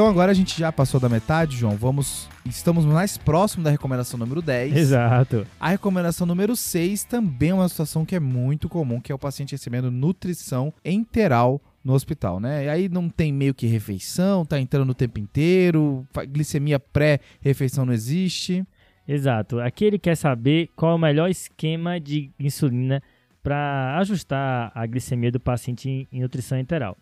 Então 0.01 0.10
agora 0.10 0.31
a 0.31 0.34
gente 0.34 0.58
já 0.58 0.72
passou 0.72 1.00
da 1.00 1.08
metade, 1.08 1.55
João. 1.55 1.77
Vamos. 1.77 2.27
Estamos 2.43 2.86
mais 2.86 3.20
próximo 3.20 3.63
da 3.63 3.70
recomendação 3.70 4.17
número 4.17 4.41
10. 4.41 4.75
Exato. 4.75 5.46
A 5.60 5.70
recomendação 5.70 6.25
número 6.25 6.55
6 6.55 7.03
também 7.03 7.51
é 7.51 7.53
uma 7.53 7.70
situação 7.70 8.03
que 8.03 8.15
é 8.15 8.20
muito 8.20 8.67
comum, 8.67 9.00
que 9.00 9.12
é 9.12 9.15
o 9.15 9.20
paciente 9.20 9.51
recebendo 9.51 9.91
nutrição 9.91 10.74
enteral 10.84 11.62
no 11.84 11.93
hospital, 11.93 12.39
né? 12.39 12.65
E 12.65 12.70
aí 12.70 12.89
não 12.89 13.10
tem 13.10 13.31
meio 13.31 13.53
que 13.53 13.67
refeição, 13.67 14.43
tá 14.43 14.60
entrando 14.60 14.89
o 14.89 14.96
tempo 14.96 15.20
inteiro, 15.20 16.03
glicemia 16.29 16.79
pré-refeição 16.79 17.86
não 17.86 17.93
existe. 17.93 18.65
Exato. 19.08 19.60
Aqui 19.60 19.86
ele 19.86 20.00
quer 20.00 20.17
saber 20.17 20.72
qual 20.75 20.93
é 20.93 20.96
o 20.96 20.98
melhor 20.98 21.29
esquema 21.29 22.00
de 22.00 22.31
insulina 22.39 23.03
para 23.43 24.00
ajustar 24.00 24.72
a 24.74 24.84
glicemia 24.88 25.31
do 25.31 25.39
paciente 25.39 26.08
em, 26.12 26.22
nutrição 26.22 26.58
enteral. 26.58 26.98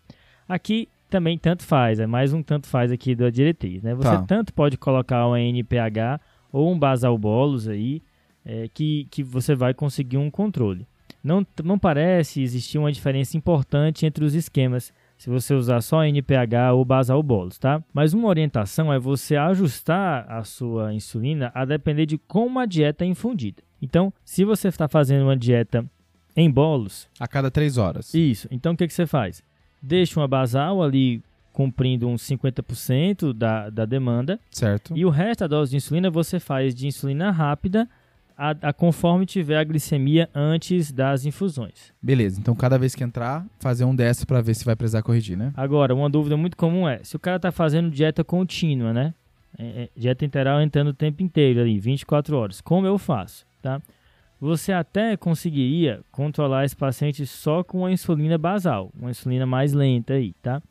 Aqui 0.46 0.86
também 1.10 1.36
tanto 1.36 1.64
faz, 1.64 2.00
é 2.00 2.06
mais 2.06 2.32
um 2.32 2.42
tanto 2.42 2.66
faz 2.66 2.90
aqui 2.92 3.14
da 3.14 3.28
diretriz, 3.28 3.82
né? 3.82 3.94
Você 3.94 4.08
tá. 4.08 4.22
tanto 4.22 4.54
pode 4.54 4.78
colocar 4.78 5.26
um 5.26 5.36
NPH 5.36 6.20
ou 6.52 6.72
um 6.72 6.78
basal 6.78 7.16
bolus 7.18 7.68
aí, 7.68 8.02
é, 8.44 8.68
que, 8.72 9.06
que 9.10 9.22
você 9.22 9.54
vai 9.54 9.74
conseguir 9.74 10.16
um 10.16 10.30
controle. 10.30 10.86
Não, 11.22 11.46
não 11.62 11.78
parece 11.78 12.40
existir 12.42 12.78
uma 12.78 12.90
diferença 12.90 13.36
importante 13.36 14.06
entre 14.06 14.24
os 14.24 14.34
esquemas, 14.34 14.92
se 15.18 15.28
você 15.28 15.52
usar 15.52 15.82
só 15.82 16.02
NPH 16.02 16.72
ou 16.74 16.82
basal 16.82 17.22
bolus, 17.22 17.58
tá? 17.58 17.82
Mas 17.92 18.14
uma 18.14 18.28
orientação 18.28 18.90
é 18.90 18.98
você 18.98 19.36
ajustar 19.36 20.24
a 20.30 20.42
sua 20.44 20.94
insulina 20.94 21.52
a 21.54 21.66
depender 21.66 22.06
de 22.06 22.16
como 22.16 22.58
a 22.58 22.64
dieta 22.64 23.04
é 23.04 23.08
infundida. 23.08 23.62
Então, 23.82 24.12
se 24.24 24.44
você 24.44 24.68
está 24.68 24.88
fazendo 24.88 25.24
uma 25.24 25.36
dieta 25.36 25.84
em 26.34 26.50
bolos... 26.50 27.06
A 27.18 27.28
cada 27.28 27.50
três 27.50 27.76
horas. 27.76 28.14
Isso. 28.14 28.48
Então, 28.50 28.72
o 28.72 28.76
que, 28.76 28.86
que 28.86 28.94
você 28.94 29.06
faz? 29.06 29.42
Deixa 29.82 30.20
uma 30.20 30.28
basal 30.28 30.82
ali 30.82 31.22
cumprindo 31.52 32.08
uns 32.08 32.22
50% 32.22 33.32
da, 33.32 33.68
da 33.70 33.84
demanda. 33.84 34.38
Certo. 34.50 34.96
E 34.96 35.04
o 35.04 35.10
resto 35.10 35.40
da 35.40 35.46
dose 35.46 35.72
de 35.72 35.76
insulina 35.76 36.10
você 36.10 36.38
faz 36.40 36.74
de 36.74 36.86
insulina 36.86 37.30
rápida 37.30 37.88
a, 38.40 38.56
a, 38.62 38.72
conforme 38.72 39.26
tiver 39.26 39.58
a 39.58 39.64
glicemia 39.64 40.30
antes 40.34 40.90
das 40.90 41.26
infusões. 41.26 41.92
Beleza, 42.00 42.40
então 42.40 42.54
cada 42.54 42.78
vez 42.78 42.94
que 42.94 43.04
entrar, 43.04 43.44
fazer 43.58 43.84
um 43.84 43.94
dessa 43.94 44.24
para 44.24 44.40
ver 44.40 44.54
se 44.54 44.64
vai 44.64 44.74
precisar 44.74 45.02
corrigir, 45.02 45.36
né? 45.36 45.52
Agora, 45.54 45.94
uma 45.94 46.08
dúvida 46.08 46.38
muito 46.38 46.56
comum 46.56 46.88
é, 46.88 47.00
se 47.04 47.14
o 47.14 47.18
cara 47.18 47.38
tá 47.38 47.52
fazendo 47.52 47.90
dieta 47.90 48.24
contínua, 48.24 48.94
né? 48.94 49.12
É, 49.58 49.82
é, 49.82 49.88
dieta 49.94 50.24
interal 50.24 50.62
entrando 50.62 50.88
o 50.88 50.94
tempo 50.94 51.22
inteiro 51.22 51.60
ali, 51.60 51.78
24 51.78 52.34
horas, 52.34 52.62
como 52.62 52.86
eu 52.86 52.96
faço, 52.96 53.44
tá? 53.60 53.82
Você 54.40 54.72
até 54.72 55.18
conseguiria 55.18 56.00
controlar 56.10 56.64
esse 56.64 56.74
paciente 56.74 57.26
só 57.26 57.62
com 57.62 57.84
a 57.84 57.92
insulina 57.92 58.38
basal, 58.38 58.90
uma 58.98 59.10
insulina 59.10 59.44
mais 59.44 59.74
lenta 59.74 60.14
aí, 60.14 60.32
tá? 60.40 60.62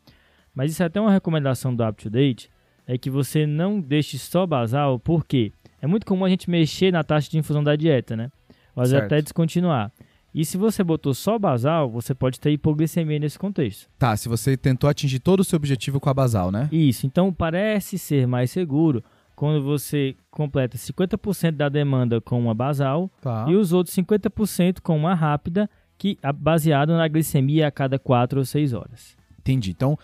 Mas 0.55 0.71
isso 0.71 0.81
é 0.81 0.87
até 0.87 0.99
uma 0.99 1.11
recomendação 1.11 1.75
do 1.75 1.87
UpToDate, 1.87 2.49
é 2.87 2.97
que 2.97 3.11
você 3.11 3.45
não 3.45 3.79
deixe 3.79 4.17
só 4.17 4.47
basal, 4.47 4.99
por 4.99 5.23
quê? 5.23 5.53
É 5.79 5.85
muito 5.85 6.07
comum 6.07 6.25
a 6.25 6.29
gente 6.29 6.49
mexer 6.49 6.91
na 6.91 7.03
taxa 7.03 7.29
de 7.29 7.37
infusão 7.37 7.63
da 7.63 7.75
dieta, 7.75 8.17
né? 8.17 8.31
Ou 8.75 8.83
até 8.97 9.21
descontinuar. 9.21 9.91
E 10.33 10.43
se 10.43 10.57
você 10.57 10.83
botou 10.83 11.13
só 11.13 11.37
basal, 11.37 11.89
você 11.89 12.15
pode 12.15 12.39
ter 12.39 12.51
hipoglicemia 12.51 13.19
nesse 13.19 13.37
contexto. 13.37 13.87
Tá, 13.97 14.17
se 14.17 14.27
você 14.27 14.57
tentou 14.57 14.89
atingir 14.89 15.19
todo 15.19 15.41
o 15.41 15.43
seu 15.43 15.57
objetivo 15.57 15.99
com 15.99 16.09
a 16.09 16.13
basal, 16.13 16.51
né? 16.51 16.69
Isso, 16.71 17.05
então 17.05 17.31
parece 17.31 17.99
ser 17.99 18.25
mais 18.25 18.49
seguro 18.49 19.03
quando 19.39 19.63
você 19.63 20.17
completa 20.29 20.77
50% 20.77 21.51
da 21.53 21.69
demanda 21.69 22.19
com 22.19 22.37
uma 22.37 22.53
basal 22.53 23.09
tá. 23.21 23.45
e 23.47 23.55
os 23.55 23.71
outros 23.71 23.95
50% 23.95 24.81
com 24.81 24.97
uma 24.97 25.13
rápida, 25.13 25.69
que 25.97 26.19
baseado 26.35 26.89
na 26.89 27.07
glicemia 27.07 27.67
a 27.67 27.71
cada 27.71 27.97
4 27.97 28.39
ou 28.39 28.43
6 28.43 28.73
horas. 28.73 29.15
Entendi. 29.39 29.71
Então, 29.71 29.97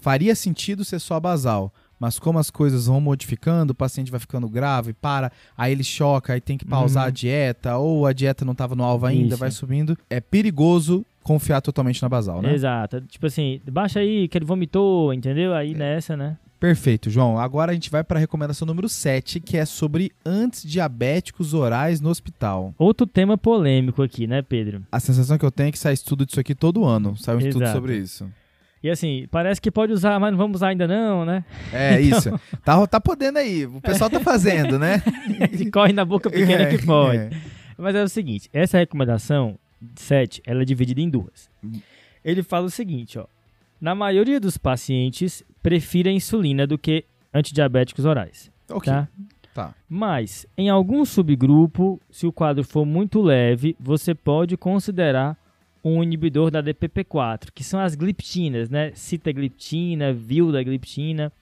faria 0.00 0.34
sentido 0.34 0.84
ser 0.84 0.98
só 0.98 1.20
basal 1.20 1.72
mas 2.00 2.18
como 2.18 2.40
as 2.40 2.50
coisas 2.50 2.86
vão 2.86 3.00
modificando, 3.00 3.70
o 3.70 3.76
paciente 3.76 4.10
vai 4.10 4.18
ficando 4.18 4.48
grave, 4.48 4.92
para, 4.92 5.30
aí 5.56 5.70
ele 5.70 5.84
choca, 5.84 6.32
aí 6.32 6.40
tem 6.40 6.58
que 6.58 6.64
pausar 6.64 7.04
uhum. 7.04 7.08
a 7.08 7.12
dieta, 7.12 7.76
ou 7.76 8.04
a 8.04 8.12
dieta 8.12 8.44
não 8.44 8.50
estava 8.50 8.74
no 8.74 8.82
alvo 8.82 9.06
ainda, 9.06 9.34
Isso. 9.34 9.36
vai 9.36 9.52
subindo. 9.52 9.96
É 10.10 10.20
perigoso 10.20 11.06
confiar 11.22 11.60
totalmente 11.60 12.02
na 12.02 12.08
basal, 12.08 12.42
né? 12.42 12.52
Exato. 12.52 13.00
Tipo 13.02 13.26
assim, 13.26 13.60
baixa 13.70 14.00
aí 14.00 14.26
que 14.26 14.36
ele 14.36 14.44
vomitou, 14.44 15.14
entendeu? 15.14 15.54
Aí 15.54 15.70
é. 15.70 15.76
nessa, 15.76 16.16
né? 16.16 16.36
Perfeito, 16.62 17.10
João. 17.10 17.40
Agora 17.40 17.72
a 17.72 17.74
gente 17.74 17.90
vai 17.90 18.04
para 18.04 18.18
a 18.18 18.20
recomendação 18.20 18.64
número 18.64 18.88
7, 18.88 19.40
que 19.40 19.56
é 19.56 19.64
sobre 19.64 20.12
antidiabéticos 20.24 21.54
orais 21.54 22.00
no 22.00 22.08
hospital. 22.08 22.72
Outro 22.78 23.04
tema 23.04 23.36
polêmico 23.36 24.00
aqui, 24.00 24.28
né, 24.28 24.42
Pedro? 24.42 24.86
A 24.92 25.00
sensação 25.00 25.36
que 25.36 25.44
eu 25.44 25.50
tenho 25.50 25.70
é 25.70 25.72
que 25.72 25.78
sai 25.80 25.92
estudo 25.92 26.24
disso 26.24 26.38
aqui 26.38 26.54
todo 26.54 26.84
ano. 26.84 27.16
Sai 27.16 27.34
um 27.34 27.38
Exato. 27.38 27.48
estudo 27.48 27.72
sobre 27.72 27.96
isso. 27.96 28.30
E 28.80 28.88
assim, 28.88 29.26
parece 29.28 29.60
que 29.60 29.72
pode 29.72 29.92
usar, 29.92 30.20
mas 30.20 30.30
não 30.30 30.38
vamos 30.38 30.58
usar 30.58 30.68
ainda 30.68 30.86
não, 30.86 31.24
né? 31.24 31.44
É, 31.72 31.98
então... 32.00 32.16
isso. 32.16 32.40
Tá, 32.64 32.86
tá 32.86 33.00
podendo 33.00 33.40
aí. 33.40 33.66
O 33.66 33.80
pessoal 33.80 34.08
tá 34.08 34.20
fazendo, 34.20 34.78
né? 34.78 35.02
corre 35.74 35.92
na 35.92 36.04
boca 36.04 36.30
pequena 36.30 36.62
é, 36.70 36.76
que 36.76 36.86
pode. 36.86 37.18
É. 37.18 37.30
Mas 37.76 37.96
é 37.96 38.04
o 38.04 38.08
seguinte, 38.08 38.48
essa 38.52 38.78
recomendação 38.78 39.58
7, 39.96 40.40
ela 40.46 40.62
é 40.62 40.64
dividida 40.64 41.00
em 41.00 41.10
duas. 41.10 41.50
Ele 42.24 42.44
fala 42.44 42.66
o 42.66 42.70
seguinte, 42.70 43.18
ó. 43.18 43.26
Na 43.82 43.96
maioria 43.96 44.38
dos 44.38 44.56
pacientes, 44.56 45.42
prefira 45.60 46.08
insulina 46.08 46.68
do 46.68 46.78
que 46.78 47.04
antidiabéticos 47.34 48.04
orais. 48.04 48.48
Ok. 48.70 48.92
Tá? 48.92 49.08
Tá. 49.52 49.74
Mas, 49.88 50.46
em 50.56 50.68
algum 50.68 51.04
subgrupo, 51.04 52.00
se 52.08 52.24
o 52.24 52.32
quadro 52.32 52.62
for 52.62 52.86
muito 52.86 53.20
leve, 53.20 53.74
você 53.80 54.14
pode 54.14 54.56
considerar 54.56 55.36
um 55.82 56.00
inibidor 56.00 56.48
da 56.48 56.62
DPP4, 56.62 57.48
que 57.52 57.64
são 57.64 57.80
as 57.80 57.96
gliptinas, 57.96 58.70
né? 58.70 58.92
Citagliptina, 58.94 60.12
vildagliptina. 60.12 61.32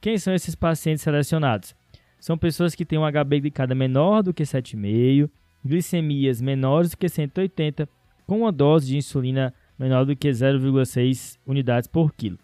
Quem 0.00 0.16
são 0.16 0.32
esses 0.32 0.54
pacientes 0.54 1.02
selecionados? 1.02 1.74
São 2.18 2.38
pessoas 2.38 2.74
que 2.74 2.86
têm 2.86 2.98
um 2.98 3.04
HB 3.04 3.40
glicada 3.40 3.74
menor 3.74 4.22
do 4.22 4.32
que 4.32 4.44
7,5, 4.44 5.28
glicemias 5.62 6.40
menores 6.40 6.92
do 6.92 6.96
que 6.96 7.10
180, 7.10 7.86
com 8.26 8.40
uma 8.40 8.50
dose 8.50 8.86
de 8.86 8.96
insulina 8.96 9.52
menor 9.80 10.04
do 10.04 10.14
que 10.14 10.28
0,6 10.28 11.38
unidades 11.46 11.88
por 11.88 12.12
quilo. 12.12 12.38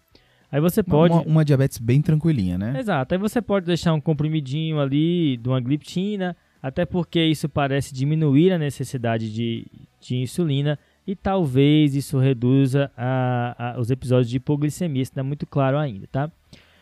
Aí 0.51 0.59
você 0.59 0.81
pode. 0.81 1.13
Uma, 1.13 1.21
uma, 1.21 1.45
diabetes 1.45 1.77
bem 1.77 2.01
tranquilinha, 2.01 2.57
né? 2.57 2.79
Exato. 2.79 3.13
Aí 3.13 3.19
você 3.19 3.41
pode 3.41 3.67
deixar 3.67 3.93
um 3.93 4.01
comprimidinho 4.01 4.79
ali 4.79 5.37
de 5.37 5.47
uma 5.47 5.59
gliptina, 5.59 6.35
até 6.63 6.83
porque 6.85 7.23
isso 7.23 7.47
parece 7.47 7.93
diminuir 7.93 8.51
a 8.51 8.57
necessidade 8.57 9.31
de, 9.31 9.67
de 10.01 10.15
insulina 10.15 10.79
e 11.05 11.15
talvez 11.15 11.95
isso 11.95 12.17
reduza 12.17 12.91
a, 12.97 13.75
a, 13.75 13.79
os 13.79 13.91
episódios 13.91 14.29
de 14.29 14.37
hipoglicemia, 14.37 15.03
isso 15.03 15.11
não 15.15 15.21
é 15.21 15.27
muito 15.27 15.45
claro 15.45 15.77
ainda, 15.77 16.07
tá? 16.07 16.31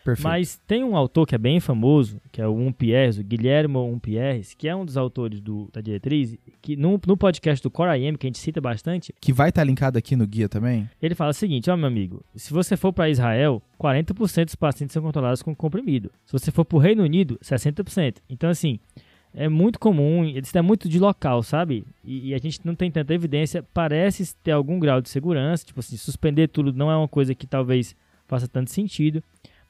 Perfeito. 0.05 0.23
Mas 0.23 0.61
tem 0.67 0.83
um 0.83 0.95
autor 0.95 1.25
que 1.25 1.33
é 1.33 1.37
bem 1.37 1.59
famoso, 1.59 2.21
que 2.31 2.39
é 2.39 2.47
o 2.47 2.55
Umpierres, 2.55 3.17
o 3.17 3.23
Guilherme 3.23 3.75
Umpierres, 3.77 4.53
que 4.53 4.67
é 4.67 4.75
um 4.75 4.85
dos 4.85 4.97
autores 4.97 5.41
do, 5.41 5.67
da 5.73 5.81
diretriz, 5.81 6.37
que 6.61 6.75
no, 6.75 7.01
no 7.07 7.17
podcast 7.17 7.63
do 7.63 7.71
Core 7.71 7.99
IM, 7.99 8.15
que 8.15 8.27
a 8.27 8.29
gente 8.29 8.37
cita 8.37 8.61
bastante... 8.61 9.11
Que 9.19 9.33
vai 9.33 9.49
estar 9.49 9.61
tá 9.61 9.65
linkado 9.65 9.97
aqui 9.97 10.15
no 10.15 10.27
guia 10.27 10.47
também? 10.47 10.87
Ele 11.01 11.15
fala 11.15 11.31
o 11.31 11.33
seguinte, 11.33 11.71
ó 11.71 11.75
meu 11.75 11.87
amigo, 11.87 12.23
se 12.35 12.53
você 12.53 12.77
for 12.77 12.93
para 12.93 13.09
Israel, 13.09 13.59
40% 13.81 14.45
dos 14.45 14.53
pacientes 14.53 14.93
são 14.93 15.01
controlados 15.01 15.41
com 15.41 15.55
comprimido. 15.55 16.11
Se 16.23 16.33
você 16.33 16.51
for 16.51 16.63
para 16.63 16.77
o 16.77 16.79
Reino 16.79 17.01
Unido, 17.01 17.39
60%. 17.43 18.17
Então 18.29 18.51
assim, 18.51 18.79
é 19.33 19.49
muito 19.49 19.79
comum, 19.79 20.23
isso 20.23 20.55
é 20.55 20.61
muito 20.61 20.87
de 20.87 20.99
local, 20.99 21.41
sabe? 21.41 21.83
E, 22.03 22.29
e, 22.29 22.35
a 22.35 22.37
gente 22.37 22.59
não 22.63 22.75
tem 22.75 22.91
tanta 22.91 23.11
evidência. 23.11 23.65
Parece 23.73 24.35
ter 24.35 24.51
algum 24.51 24.79
grau 24.79 25.01
de 25.01 25.09
segurança, 25.09 25.65
tipo 25.65 25.79
assim, 25.79 25.97
suspender 25.97 26.49
tudo 26.49 26.71
não 26.71 26.91
é 26.91 26.95
uma 26.95 27.07
coisa 27.07 27.33
que 27.33 27.47
talvez 27.47 27.95
faça 28.27 28.47
tanto 28.47 28.69
sentido. 28.69 29.23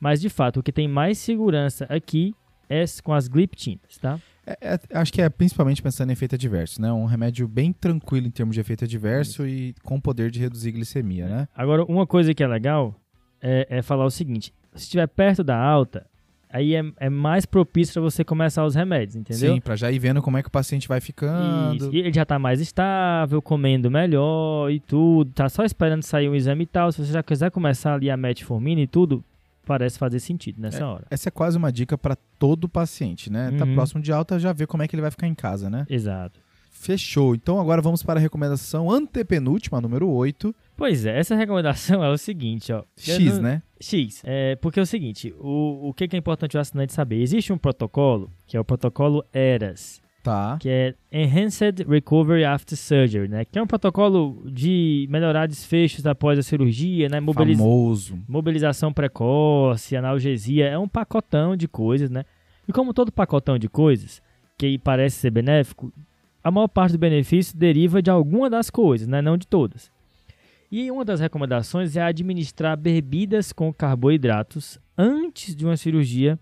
Mas 0.05 0.21
de 0.21 0.29
fato, 0.29 0.59
o 0.59 0.63
que 0.63 0.71
tem 0.71 0.87
mais 0.87 1.17
segurança 1.17 1.87
aqui 1.89 2.35
é 2.69 2.85
com 3.03 3.11
as 3.11 3.27
gliptinas, 3.27 3.97
tá? 3.99 4.19
É, 4.45 4.75
é, 4.75 4.79
acho 4.99 5.11
que 5.11 5.19
é 5.19 5.27
principalmente 5.27 5.81
pensando 5.81 6.11
em 6.11 6.13
efeito 6.13 6.35
adverso, 6.35 6.79
né? 6.79 6.93
Um 6.93 7.05
remédio 7.05 7.47
bem 7.47 7.73
tranquilo 7.73 8.27
em 8.27 8.29
termos 8.29 8.53
de 8.53 8.61
efeito 8.61 8.85
adverso 8.85 9.47
e 9.47 9.73
com 9.81 9.99
poder 9.99 10.29
de 10.29 10.39
reduzir 10.39 10.73
glicemia, 10.73 11.27
né? 11.27 11.47
Agora, 11.55 11.83
uma 11.85 12.05
coisa 12.05 12.35
que 12.35 12.43
é 12.43 12.47
legal 12.47 12.93
é, 13.41 13.65
é 13.67 13.81
falar 13.81 14.05
o 14.05 14.11
seguinte: 14.11 14.53
se 14.75 14.83
estiver 14.83 15.07
perto 15.07 15.43
da 15.43 15.57
alta, 15.57 16.05
aí 16.51 16.75
é, 16.75 16.83
é 16.97 17.09
mais 17.09 17.47
propício 17.47 17.93
para 17.93 18.03
você 18.03 18.23
começar 18.23 18.63
os 18.63 18.75
remédios, 18.75 19.15
entendeu? 19.15 19.55
Sim, 19.55 19.59
para 19.59 19.75
já 19.75 19.91
ir 19.91 19.97
vendo 19.97 20.21
como 20.21 20.37
é 20.37 20.43
que 20.43 20.49
o 20.49 20.51
paciente 20.51 20.87
vai 20.87 21.01
ficando. 21.01 21.77
Isso. 21.77 21.89
E 21.91 21.97
ele 21.97 22.13
já 22.13 22.23
tá 22.23 22.37
mais 22.37 22.61
estável, 22.61 23.41
comendo 23.41 23.89
melhor 23.89 24.69
e 24.69 24.79
tudo, 24.79 25.31
tá 25.31 25.49
só 25.49 25.65
esperando 25.65 26.03
sair 26.03 26.29
um 26.29 26.35
exame 26.35 26.61
e 26.61 26.67
tal. 26.67 26.91
Se 26.91 27.03
você 27.03 27.11
já 27.11 27.23
quiser 27.23 27.49
começar 27.49 27.95
ali 27.95 28.11
a 28.11 28.15
metformina 28.15 28.81
e 28.81 28.85
tudo, 28.87 29.25
parece 29.65 29.97
fazer 29.97 30.19
sentido 30.19 30.61
nessa 30.61 30.79
é, 30.79 30.85
hora. 30.85 31.05
Essa 31.09 31.29
é 31.29 31.31
quase 31.31 31.57
uma 31.57 31.71
dica 31.71 31.97
para 31.97 32.15
todo 32.15 32.69
paciente, 32.69 33.31
né? 33.31 33.51
Tá 33.57 33.65
uhum. 33.65 33.73
próximo 33.73 34.01
de 34.01 34.11
alta, 34.11 34.39
já 34.39 34.53
vê 34.53 34.65
como 34.65 34.83
é 34.83 34.87
que 34.87 34.95
ele 34.95 35.01
vai 35.01 35.11
ficar 35.11 35.27
em 35.27 35.35
casa, 35.35 35.69
né? 35.69 35.85
Exato. 35.89 36.39
Fechou. 36.69 37.33
Então 37.33 37.59
agora 37.59 37.81
vamos 37.81 38.03
para 38.03 38.19
a 38.19 38.21
recomendação 38.21 38.91
antepenúltima, 38.91 39.81
número 39.81 40.07
8. 40.09 40.53
Pois 40.77 41.05
é, 41.05 41.17
essa 41.17 41.35
recomendação 41.35 42.03
é 42.03 42.09
o 42.09 42.17
seguinte, 42.17 42.71
ó. 42.71 42.83
X, 42.95 43.35
não... 43.35 43.41
né? 43.41 43.63
X. 43.79 44.21
É, 44.23 44.55
porque 44.57 44.79
é 44.79 44.83
o 44.83 44.85
seguinte, 44.85 45.33
o, 45.39 45.89
o 45.89 45.93
que 45.93 46.03
é 46.03 46.17
importante 46.17 46.55
o 46.55 46.59
assinante 46.59 46.93
saber? 46.93 47.21
Existe 47.21 47.51
um 47.51 47.57
protocolo, 47.57 48.31
que 48.45 48.55
é 48.55 48.59
o 48.59 48.65
protocolo 48.65 49.25
ERAS, 49.33 50.01
tá. 50.25 50.57
que 50.59 50.67
é 50.67 50.95
Enhanced 51.11 51.85
Recovery 51.87 52.43
After 52.43 52.77
Surgery, 52.77 53.27
né? 53.27 53.45
Que 53.45 53.59
é 53.59 53.61
um 53.61 53.67
protocolo 53.67 54.43
de 54.45 55.07
melhorar 55.09 55.47
desfechos 55.47 56.05
após 56.05 56.37
a 56.37 56.43
cirurgia, 56.43 57.07
né? 57.07 57.19
Mobiliz 57.19 57.57
Famoso. 57.57 58.19
Mobilização 58.27 58.91
precoce, 58.91 59.95
analgesia, 59.95 60.67
é 60.67 60.77
um 60.77 60.87
pacotão 60.87 61.55
de 61.55 61.67
coisas, 61.67 62.09
né? 62.09 62.25
E 62.67 62.73
como 62.73 62.93
todo 62.93 63.11
pacotão 63.11 63.59
de 63.59 63.69
coisas, 63.69 64.21
que 64.57 64.77
parece 64.79 65.17
ser 65.17 65.29
benéfico, 65.29 65.93
a 66.43 66.51
maior 66.51 66.67
parte 66.67 66.93
do 66.93 66.99
benefício 66.99 67.57
deriva 67.57 68.01
de 68.01 68.09
alguma 68.09 68.49
das 68.49 68.69
coisas, 68.69 69.07
né? 69.07 69.21
não 69.21 69.37
de 69.37 69.47
todas. 69.47 69.91
E 70.71 70.91
uma 70.91 71.05
das 71.05 71.19
recomendações 71.19 71.95
é 71.95 72.01
administrar 72.01 72.75
bebidas 72.75 73.53
com 73.53 73.73
carboidratos 73.73 74.79
antes 74.97 75.55
de 75.55 75.65
uma 75.65 75.77
cirurgia, 75.77 76.39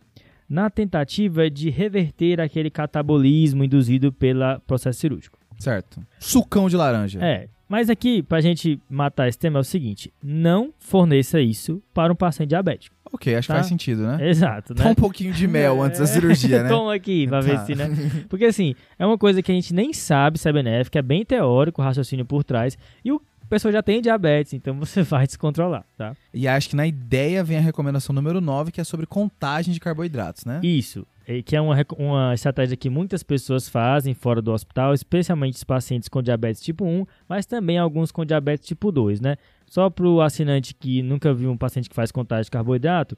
na 0.53 0.69
tentativa 0.69 1.49
de 1.49 1.71
reverter 1.71 2.39
aquele 2.39 2.69
catabolismo 2.69 3.63
induzido 3.63 4.13
pelo 4.13 4.59
processo 4.67 4.99
cirúrgico. 4.99 5.39
Certo. 5.57 5.99
Sucão 6.19 6.69
de 6.69 6.77
laranja. 6.77 7.19
É. 7.23 7.47
Mas 7.67 7.89
aqui, 7.89 8.21
pra 8.21 8.39
gente 8.39 8.79
matar 8.87 9.27
esse 9.27 9.39
tema, 9.39 9.57
é 9.57 9.61
o 9.61 9.63
seguinte: 9.63 10.13
não 10.21 10.71
forneça 10.77 11.41
isso 11.41 11.81
para 11.91 12.13
um 12.13 12.15
paciente 12.15 12.49
diabético. 12.49 12.95
Ok, 13.11 13.33
acho 13.33 13.47
tá? 13.47 13.55
que 13.55 13.59
faz 13.61 13.67
sentido, 13.67 14.03
né? 14.03 14.29
Exato. 14.29 14.75
Né? 14.75 14.83
Dá 14.83 14.89
um 14.91 14.95
pouquinho 14.95 15.33
de 15.33 15.47
mel 15.47 15.81
antes 15.81 15.99
da 15.99 16.05
cirurgia, 16.05 16.63
né? 16.63 16.69
Toma 16.73 16.93
aqui, 16.93 17.27
pra 17.27 17.41
tá. 17.41 17.47
ver 17.47 17.59
se, 17.65 17.73
né? 17.73 17.89
Porque 18.29 18.45
assim, 18.45 18.75
é 18.99 19.05
uma 19.05 19.17
coisa 19.17 19.41
que 19.41 19.51
a 19.51 19.55
gente 19.55 19.73
nem 19.73 19.91
sabe 19.91 20.37
se 20.37 20.47
é 20.47 20.53
benéfica, 20.53 20.99
é 20.99 21.01
bem 21.01 21.25
teórico 21.25 21.81
o 21.81 21.83
raciocínio 21.83 22.25
por 22.25 22.43
trás. 22.43 22.77
E 23.03 23.11
o 23.11 23.19
pessoa 23.53 23.71
já 23.71 23.83
tem 23.83 24.01
diabetes, 24.01 24.53
então 24.53 24.73
você 24.79 25.03
vai 25.03 25.27
descontrolar, 25.27 25.85
tá? 25.95 26.15
E 26.33 26.47
acho 26.47 26.69
que 26.69 26.75
na 26.75 26.87
ideia 26.87 27.43
vem 27.43 27.57
a 27.57 27.61
recomendação 27.61 28.13
número 28.13 28.41
9, 28.41 28.71
que 28.71 28.81
é 28.81 28.83
sobre 28.83 29.05
contagem 29.05 29.71
de 29.71 29.79
carboidratos, 29.79 30.43
né? 30.43 30.59
Isso, 30.63 31.05
que 31.45 31.55
é 31.55 31.61
uma, 31.61 31.75
uma 31.97 32.33
estratégia 32.33 32.75
que 32.75 32.89
muitas 32.89 33.21
pessoas 33.21 33.69
fazem 33.69 34.15
fora 34.15 34.41
do 34.41 34.51
hospital, 34.51 34.91
especialmente 34.91 35.55
os 35.55 35.63
pacientes 35.63 36.09
com 36.09 36.21
diabetes 36.21 36.61
tipo 36.61 36.83
1, 36.83 37.05
mas 37.29 37.45
também 37.45 37.77
alguns 37.77 38.11
com 38.11 38.25
diabetes 38.25 38.67
tipo 38.67 38.91
2, 38.91 39.21
né? 39.21 39.37
Só 39.67 39.87
para 39.87 40.07
o 40.07 40.19
assinante 40.19 40.73
que 40.73 41.03
nunca 41.03 41.31
viu 41.31 41.51
um 41.51 41.57
paciente 41.57 41.87
que 41.87 41.95
faz 41.95 42.11
contagem 42.11 42.45
de 42.45 42.51
carboidrato, 42.51 43.15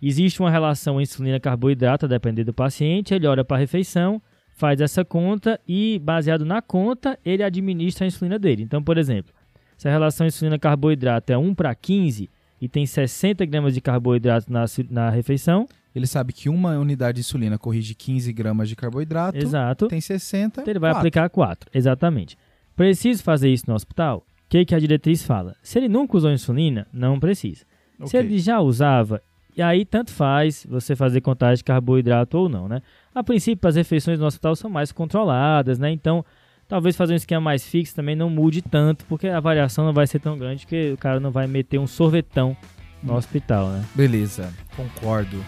existe 0.00 0.40
uma 0.40 0.50
relação 0.50 0.98
insulina-carboidrato, 0.98 2.06
a 2.06 2.08
depender 2.08 2.44
do 2.44 2.54
paciente, 2.54 3.12
ele 3.12 3.26
olha 3.26 3.44
para 3.44 3.58
a 3.58 3.60
refeição, 3.60 4.20
faz 4.54 4.80
essa 4.80 5.04
conta 5.04 5.60
e, 5.68 6.00
baseado 6.02 6.46
na 6.46 6.62
conta, 6.62 7.18
ele 7.22 7.42
administra 7.42 8.06
a 8.06 8.08
insulina 8.08 8.38
dele. 8.38 8.62
Então, 8.62 8.82
por 8.82 8.96
exemplo, 8.96 9.34
se 9.76 9.88
a 9.88 9.90
relação 9.90 10.26
insulina-carboidrato 10.26 11.32
é 11.32 11.38
1 11.38 11.54
para 11.54 11.74
15 11.74 12.30
e 12.60 12.68
tem 12.68 12.86
60 12.86 13.44
gramas 13.44 13.74
de 13.74 13.80
carboidrato 13.80 14.52
na, 14.52 14.64
na 14.90 15.10
refeição, 15.10 15.66
ele 15.94 16.06
sabe 16.06 16.32
que 16.32 16.48
uma 16.48 16.78
unidade 16.78 17.16
de 17.16 17.20
insulina 17.20 17.58
corrige 17.58 17.94
15 17.94 18.32
gramas 18.32 18.68
de 18.68 18.76
carboidrato. 18.76 19.38
Exato. 19.38 19.88
Tem 19.88 20.00
60. 20.00 20.60
Então 20.60 20.72
ele 20.72 20.78
vai 20.78 20.90
4. 20.90 20.98
aplicar 20.98 21.28
4. 21.28 21.70
Exatamente. 21.72 22.36
Preciso 22.74 23.22
fazer 23.22 23.50
isso 23.50 23.64
no 23.68 23.74
hospital? 23.74 24.24
que, 24.54 24.64
que 24.64 24.74
a 24.74 24.78
diretriz 24.78 25.24
fala? 25.24 25.56
Se 25.62 25.78
ele 25.78 25.88
nunca 25.88 26.16
usou 26.16 26.30
insulina, 26.30 26.86
não 26.92 27.18
precisa. 27.18 27.64
Okay. 27.96 28.08
Se 28.08 28.16
ele 28.16 28.38
já 28.38 28.60
usava, 28.60 29.20
e 29.56 29.60
aí 29.60 29.84
tanto 29.84 30.12
faz 30.12 30.64
você 30.68 30.94
fazer 30.94 31.20
contagem 31.20 31.56
de 31.56 31.64
carboidrato 31.64 32.38
ou 32.38 32.48
não, 32.48 32.68
né? 32.68 32.80
A 33.12 33.24
princípio, 33.24 33.68
as 33.68 33.74
refeições 33.74 34.18
no 34.18 34.26
hospital 34.26 34.54
são 34.54 34.70
mais 34.70 34.92
controladas, 34.92 35.78
né? 35.78 35.90
Então, 35.90 36.24
talvez 36.68 36.96
fazer 36.96 37.12
um 37.12 37.16
esquema 37.16 37.40
mais 37.40 37.66
fixo 37.66 37.94
também 37.94 38.16
não 38.16 38.30
mude 38.30 38.62
tanto, 38.62 39.04
porque 39.06 39.28
a 39.28 39.40
variação 39.40 39.84
não 39.84 39.92
vai 39.92 40.06
ser 40.06 40.20
tão 40.20 40.36
grande 40.38 40.66
que 40.66 40.92
o 40.92 40.96
cara 40.96 41.20
não 41.20 41.30
vai 41.30 41.46
meter 41.46 41.78
um 41.78 41.86
sorvetão 41.86 42.56
no 43.02 43.12
hum. 43.12 43.16
hospital, 43.16 43.68
né? 43.68 43.84
Beleza, 43.94 44.52
concordo. 44.76 45.44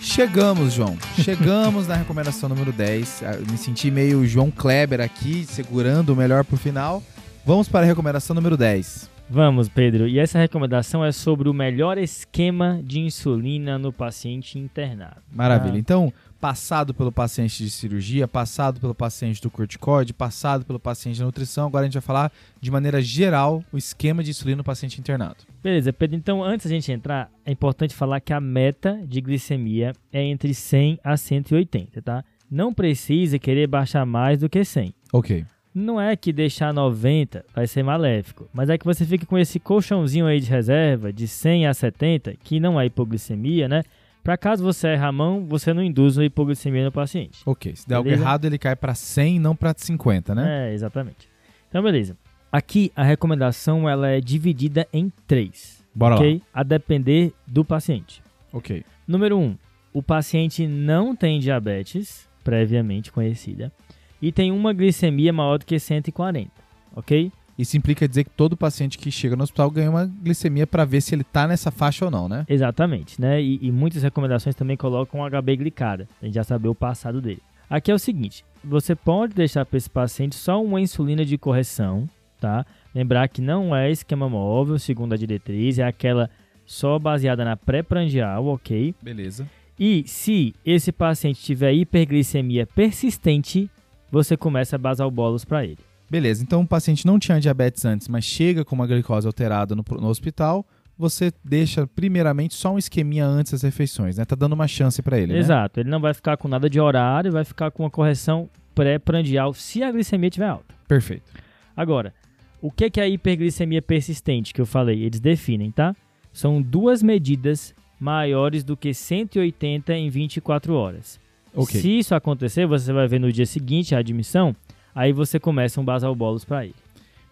Chegamos, 0.00 0.72
João. 0.72 0.98
Chegamos 1.22 1.86
na 1.86 1.94
recomendação 1.94 2.48
número 2.48 2.72
10. 2.72 3.22
Eu 3.22 3.46
me 3.52 3.56
senti 3.56 3.88
meio 3.88 4.26
João 4.26 4.50
Kleber 4.50 5.00
aqui, 5.00 5.46
segurando 5.48 6.12
o 6.12 6.16
melhor 6.16 6.44
pro 6.44 6.56
final. 6.56 7.00
Vamos 7.46 7.68
para 7.68 7.86
a 7.86 7.86
recomendação 7.86 8.34
número 8.34 8.56
10. 8.56 9.17
Vamos, 9.30 9.68
Pedro. 9.68 10.08
E 10.08 10.18
essa 10.18 10.38
recomendação 10.38 11.04
é 11.04 11.12
sobre 11.12 11.50
o 11.50 11.54
melhor 11.54 11.98
esquema 11.98 12.80
de 12.82 12.98
insulina 12.98 13.78
no 13.78 13.92
paciente 13.92 14.58
internado. 14.58 15.20
Maravilha. 15.30 15.74
Ah. 15.74 15.78
Então, 15.78 16.12
passado 16.40 16.94
pelo 16.94 17.12
paciente 17.12 17.62
de 17.62 17.68
cirurgia, 17.68 18.26
passado 18.26 18.80
pelo 18.80 18.94
paciente 18.94 19.42
do 19.42 19.50
corticoide, 19.50 20.14
passado 20.14 20.64
pelo 20.64 20.80
paciente 20.80 21.16
de 21.16 21.22
nutrição. 21.22 21.66
Agora 21.66 21.82
a 21.82 21.86
gente 21.86 21.94
vai 21.94 22.02
falar 22.02 22.32
de 22.58 22.70
maneira 22.70 23.02
geral 23.02 23.62
o 23.70 23.76
esquema 23.76 24.24
de 24.24 24.30
insulina 24.30 24.58
no 24.58 24.64
paciente 24.64 24.98
internado. 24.98 25.44
Beleza, 25.62 25.92
Pedro. 25.92 26.16
Então, 26.16 26.42
antes 26.42 26.66
da 26.66 26.74
gente 26.74 26.90
entrar, 26.90 27.30
é 27.44 27.52
importante 27.52 27.94
falar 27.94 28.20
que 28.20 28.32
a 28.32 28.40
meta 28.40 28.98
de 29.06 29.20
glicemia 29.20 29.92
é 30.10 30.22
entre 30.22 30.54
100 30.54 31.00
a 31.04 31.16
180, 31.16 32.00
tá? 32.00 32.24
Não 32.50 32.72
precisa 32.72 33.38
querer 33.38 33.66
baixar 33.66 34.06
mais 34.06 34.40
do 34.40 34.48
que 34.48 34.64
100. 34.64 34.94
Ok. 35.12 35.44
Não 35.74 36.00
é 36.00 36.16
que 36.16 36.32
deixar 36.32 36.72
90 36.72 37.44
vai 37.54 37.66
ser 37.66 37.82
maléfico, 37.82 38.48
mas 38.52 38.68
é 38.68 38.78
que 38.78 38.84
você 38.84 39.04
fica 39.04 39.26
com 39.26 39.38
esse 39.38 39.60
colchãozinho 39.60 40.26
aí 40.26 40.40
de 40.40 40.50
reserva 40.50 41.12
de 41.12 41.28
100 41.28 41.66
a 41.66 41.74
70, 41.74 42.34
que 42.42 42.58
não 42.58 42.80
é 42.80 42.86
hipoglicemia, 42.86 43.68
né? 43.68 43.82
Para 44.24 44.36
caso 44.36 44.62
você 44.62 44.88
erre 44.88 45.04
a 45.04 45.12
mão, 45.12 45.46
você 45.46 45.72
não 45.72 45.82
induz 45.82 46.18
a 46.18 46.24
hipoglicemia 46.24 46.84
no 46.84 46.92
paciente. 46.92 47.40
Ok, 47.46 47.74
se 47.76 47.88
der 47.88 48.02
beleza? 48.02 48.16
algo 48.16 48.28
errado, 48.28 48.44
ele 48.44 48.58
cai 48.58 48.76
para 48.76 48.94
100, 48.94 49.38
não 49.38 49.54
para 49.54 49.74
50, 49.76 50.34
né? 50.34 50.70
É, 50.70 50.74
exatamente. 50.74 51.28
Então, 51.68 51.82
beleza. 51.82 52.16
Aqui 52.50 52.90
a 52.96 53.02
recomendação 53.02 53.88
ela 53.88 54.08
é 54.08 54.20
dividida 54.20 54.86
em 54.92 55.12
três. 55.26 55.84
Bora 55.94 56.16
okay? 56.16 56.34
lá. 56.34 56.60
A 56.60 56.62
depender 56.62 57.32
do 57.46 57.64
paciente. 57.64 58.22
Ok. 58.52 58.84
Número 59.06 59.38
1. 59.38 59.42
Um, 59.42 59.58
o 59.92 60.02
paciente 60.02 60.66
não 60.66 61.14
tem 61.14 61.40
diabetes 61.40 62.28
previamente 62.42 63.12
conhecida 63.12 63.72
e 64.20 64.32
tem 64.32 64.50
uma 64.50 64.72
glicemia 64.72 65.32
maior 65.32 65.58
do 65.58 65.66
que 65.66 65.78
140, 65.78 66.50
ok? 66.94 67.32
Isso 67.58 67.76
implica 67.76 68.06
dizer 68.06 68.24
que 68.24 68.30
todo 68.30 68.56
paciente 68.56 68.96
que 68.96 69.10
chega 69.10 69.34
no 69.34 69.42
hospital 69.42 69.68
ganha 69.70 69.90
uma 69.90 70.06
glicemia 70.06 70.64
para 70.66 70.84
ver 70.84 71.00
se 71.00 71.14
ele 71.14 71.22
está 71.22 71.48
nessa 71.48 71.72
faixa 71.72 72.04
ou 72.04 72.10
não, 72.10 72.28
né? 72.28 72.46
Exatamente, 72.48 73.20
né? 73.20 73.42
E, 73.42 73.58
e 73.60 73.72
muitas 73.72 74.02
recomendações 74.04 74.54
também 74.54 74.76
colocam 74.76 75.28
HB 75.28 75.56
glicada, 75.56 76.08
a 76.22 76.24
gente 76.24 76.34
já 76.34 76.44
saber 76.44 76.68
o 76.68 76.74
passado 76.74 77.20
dele. 77.20 77.42
Aqui 77.68 77.90
é 77.90 77.94
o 77.94 77.98
seguinte, 77.98 78.44
você 78.62 78.94
pode 78.94 79.34
deixar 79.34 79.66
para 79.66 79.76
esse 79.76 79.90
paciente 79.90 80.36
só 80.36 80.62
uma 80.62 80.80
insulina 80.80 81.24
de 81.24 81.36
correção, 81.36 82.08
tá? 82.40 82.64
Lembrar 82.94 83.28
que 83.28 83.42
não 83.42 83.74
é 83.74 83.90
esquema 83.90 84.28
móvel, 84.28 84.78
segundo 84.78 85.12
a 85.12 85.16
diretriz, 85.16 85.78
é 85.78 85.84
aquela 85.84 86.30
só 86.64 86.98
baseada 86.98 87.44
na 87.44 87.56
pré-prandial, 87.56 88.46
ok? 88.46 88.94
Beleza. 89.02 89.48
E 89.78 90.04
se 90.06 90.54
esse 90.64 90.92
paciente 90.92 91.42
tiver 91.42 91.72
hiperglicemia 91.72 92.66
persistente, 92.66 93.70
você 94.10 94.36
começa 94.36 94.76
a 94.76 94.78
basar 94.78 95.06
o 95.06 95.10
bolos 95.10 95.44
para 95.44 95.64
ele. 95.64 95.78
Beleza, 96.10 96.42
então 96.42 96.62
o 96.62 96.66
paciente 96.66 97.06
não 97.06 97.18
tinha 97.18 97.38
diabetes 97.38 97.84
antes, 97.84 98.08
mas 98.08 98.24
chega 98.24 98.64
com 98.64 98.74
uma 98.74 98.86
glicose 98.86 99.26
alterada 99.26 99.74
no, 99.74 99.84
no 100.00 100.08
hospital, 100.08 100.66
você 100.98 101.30
deixa 101.44 101.86
primeiramente 101.86 102.54
só 102.54 102.72
um 102.74 102.78
esqueminha 102.78 103.26
antes 103.26 103.52
das 103.52 103.62
refeições, 103.62 104.16
né? 104.16 104.24
Tá 104.24 104.34
dando 104.34 104.54
uma 104.54 104.66
chance 104.66 105.00
para 105.02 105.18
ele, 105.18 105.34
né? 105.34 105.38
Exato, 105.38 105.78
né? 105.78 105.82
ele 105.82 105.90
não 105.90 106.00
vai 106.00 106.12
ficar 106.14 106.36
com 106.36 106.48
nada 106.48 106.68
de 106.68 106.80
horário, 106.80 107.30
vai 107.30 107.44
ficar 107.44 107.70
com 107.70 107.84
uma 107.84 107.90
correção 107.90 108.48
pré-prandial 108.74 109.52
se 109.52 109.82
a 109.82 109.92
glicemia 109.92 110.28
estiver 110.28 110.48
alta. 110.48 110.74
Perfeito. 110.88 111.30
Agora, 111.76 112.12
o 112.60 112.72
que 112.72 112.90
é 112.98 113.02
a 113.02 113.08
hiperglicemia 113.08 113.80
persistente 113.80 114.52
que 114.52 114.60
eu 114.60 114.66
falei? 114.66 115.04
Eles 115.04 115.20
definem, 115.20 115.70
tá? 115.70 115.94
São 116.32 116.60
duas 116.60 117.02
medidas 117.02 117.74
maiores 118.00 118.64
do 118.64 118.76
que 118.76 118.92
180 118.92 119.92
em 119.94 120.10
24 120.10 120.74
horas. 120.74 121.20
Okay. 121.54 121.80
Se 121.80 121.98
isso 121.98 122.14
acontecer, 122.14 122.66
você 122.66 122.92
vai 122.92 123.06
ver 123.06 123.18
no 123.18 123.32
dia 123.32 123.46
seguinte 123.46 123.94
a 123.94 123.98
admissão, 123.98 124.54
Aí 124.98 125.12
você 125.12 125.38
começa 125.38 125.80
um 125.80 125.84
basal 125.84 126.12
bolos 126.12 126.44
para 126.44 126.64
ele. 126.64 126.74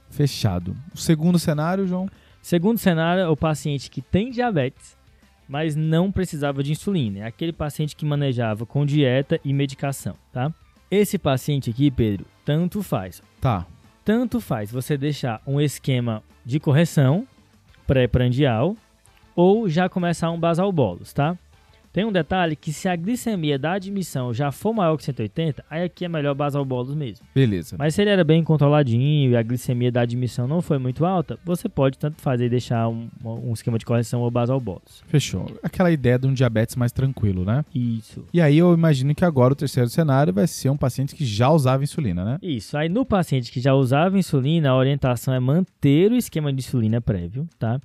Fechado. 0.09 0.76
O 0.94 0.96
segundo 0.96 1.37
cenário, 1.37 1.85
João? 1.85 2.09
Segundo 2.40 2.79
cenário 2.79 3.22
é 3.22 3.29
o 3.29 3.37
paciente 3.37 3.90
que 3.90 4.00
tem 4.00 4.31
diabetes, 4.31 4.96
mas 5.48 5.74
não 5.74 6.12
precisava 6.12 6.62
de 6.62 6.70
insulina. 6.70 7.18
É 7.18 7.22
aquele 7.24 7.52
paciente 7.52 7.96
que 7.96 8.07
manejava 8.07 8.64
com 8.64 8.87
dieta 8.87 9.40
e 9.44 9.52
medicação, 9.52 10.14
tá? 10.33 10.55
Esse 10.88 11.18
paciente 11.18 11.70
aqui, 11.70 11.90
Pedro, 11.90 12.24
tanto 12.44 12.85
faz. 12.85 13.20
Tá. 13.40 13.66
Tanto 14.05 14.40
faz 14.40 14.70
você 14.70 14.96
deixar 14.96 15.42
um 15.44 15.61
esquema 15.61 16.22
de 16.44 16.61
correção 16.61 17.26
pré-prandial 17.85 18.76
ou 19.35 19.68
já 19.68 19.88
começar 19.88 20.31
um 20.31 20.38
basal 20.38 20.70
bolos, 20.70 21.12
tá? 21.12 21.37
Tem 21.96 22.04
um 22.04 22.12
detalhe 22.12 22.54
que 22.54 22.74
se 22.74 22.90
a 22.90 22.94
glicemia 22.94 23.59
da 23.59 23.72
admissão 23.72 24.35
já 24.35 24.52
for 24.52 24.74
maior 24.74 24.98
que 24.98 25.04
180, 25.04 25.64
aí 25.70 25.82
aqui 25.82 26.04
é 26.04 26.09
melhor 26.09 26.35
basal 26.35 26.62
bolos 26.62 26.94
mesmo. 26.94 27.24
Beleza. 27.35 27.74
Mas 27.78 27.94
se 27.94 28.02
ele 28.02 28.11
era 28.11 28.22
bem 28.22 28.44
controladinho 28.44 29.30
e 29.30 29.35
a 29.35 29.42
glicemia 29.42 29.90
da 29.90 30.02
admissão 30.02 30.46
não 30.46 30.61
foi 30.61 30.76
muito 30.76 31.06
alta, 31.06 31.38
você 31.42 31.70
pode 31.70 31.96
tanto 31.96 32.20
fazer 32.20 32.44
e 32.44 32.48
deixar 32.50 32.87
um, 32.87 33.09
um 33.24 33.50
esquema 33.54 33.78
de 33.78 33.87
correção 33.87 34.20
ou 34.20 34.30
basal 34.30 34.61
bolos. 34.61 35.02
Fechou. 35.06 35.50
Aquela 35.62 35.90
ideia 35.90 36.18
de 36.18 36.26
um 36.26 36.35
diabetes 36.35 36.76
mais 36.76 36.92
tranquilo, 36.92 37.46
né? 37.46 37.64
Isso. 37.74 38.26
E 38.30 38.42
aí 38.42 38.59
eu 38.59 38.74
imagino 38.74 39.14
que 39.14 39.24
agora 39.24 39.54
o 39.54 39.56
terceiro 39.56 39.88
cenário 39.88 40.35
vai 40.35 40.46
ser 40.46 40.68
um 40.68 40.76
paciente 40.76 41.14
que 41.14 41.24
já 41.24 41.48
usava 41.48 41.82
insulina, 41.82 42.22
né? 42.26 42.38
Isso. 42.42 42.76
Aí 42.76 42.90
no 42.90 43.06
paciente 43.06 43.50
que 43.50 43.59
já 43.59 43.72
usava 43.72 44.18
insulina, 44.18 44.68
a 44.68 44.76
orientação 44.76 45.32
é 45.32 45.40
manter 45.40 46.12
o 46.12 46.16
esquema 46.16 46.52
de 46.52 46.59
insulina 46.59 47.00
prévio, 47.00 47.48
tá? 47.59 47.80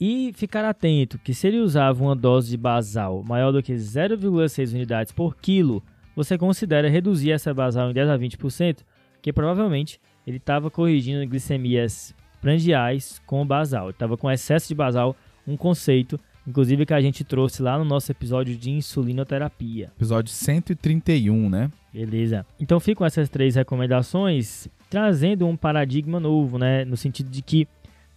E 0.00 0.32
ficar 0.32 0.64
atento 0.64 1.18
que 1.18 1.34
se 1.34 1.46
ele 1.46 1.58
usava 1.58 2.02
uma 2.02 2.16
dose 2.16 2.50
de 2.50 2.56
basal 2.56 3.22
maior 3.22 3.52
do 3.52 3.62
que 3.62 3.74
0,6 3.74 4.72
unidades 4.72 5.12
por 5.12 5.36
quilo, 5.36 5.82
você 6.16 6.38
considera 6.38 6.88
reduzir 6.88 7.32
essa 7.32 7.52
basal 7.52 7.90
em 7.90 7.92
10 7.92 8.08
a 8.08 8.18
20%, 8.18 8.78
que 9.20 9.30
provavelmente 9.30 10.00
ele 10.26 10.38
estava 10.38 10.70
corrigindo 10.70 11.26
glicemias 11.26 12.14
prandiais 12.40 13.20
com 13.26 13.46
basal. 13.46 13.90
Estava 13.90 14.16
com 14.16 14.30
excesso 14.30 14.68
de 14.68 14.74
basal, 14.74 15.14
um 15.46 15.54
conceito, 15.56 16.18
inclusive 16.46 16.86
que 16.86 16.94
a 16.94 17.00
gente 17.02 17.22
trouxe 17.22 17.62
lá 17.62 17.78
no 17.78 17.84
nosso 17.84 18.10
episódio 18.10 18.56
de 18.56 18.70
insulinoterapia. 18.70 19.92
Episódio 19.96 20.32
131, 20.32 21.50
né? 21.50 21.70
Beleza. 21.92 22.46
Então 22.58 22.80
ficam 22.80 23.06
essas 23.06 23.28
três 23.28 23.54
recomendações 23.54 24.66
trazendo 24.88 25.46
um 25.46 25.56
paradigma 25.56 26.18
novo, 26.18 26.58
né? 26.58 26.86
No 26.86 26.96
sentido 26.96 27.28
de 27.28 27.42
que 27.42 27.68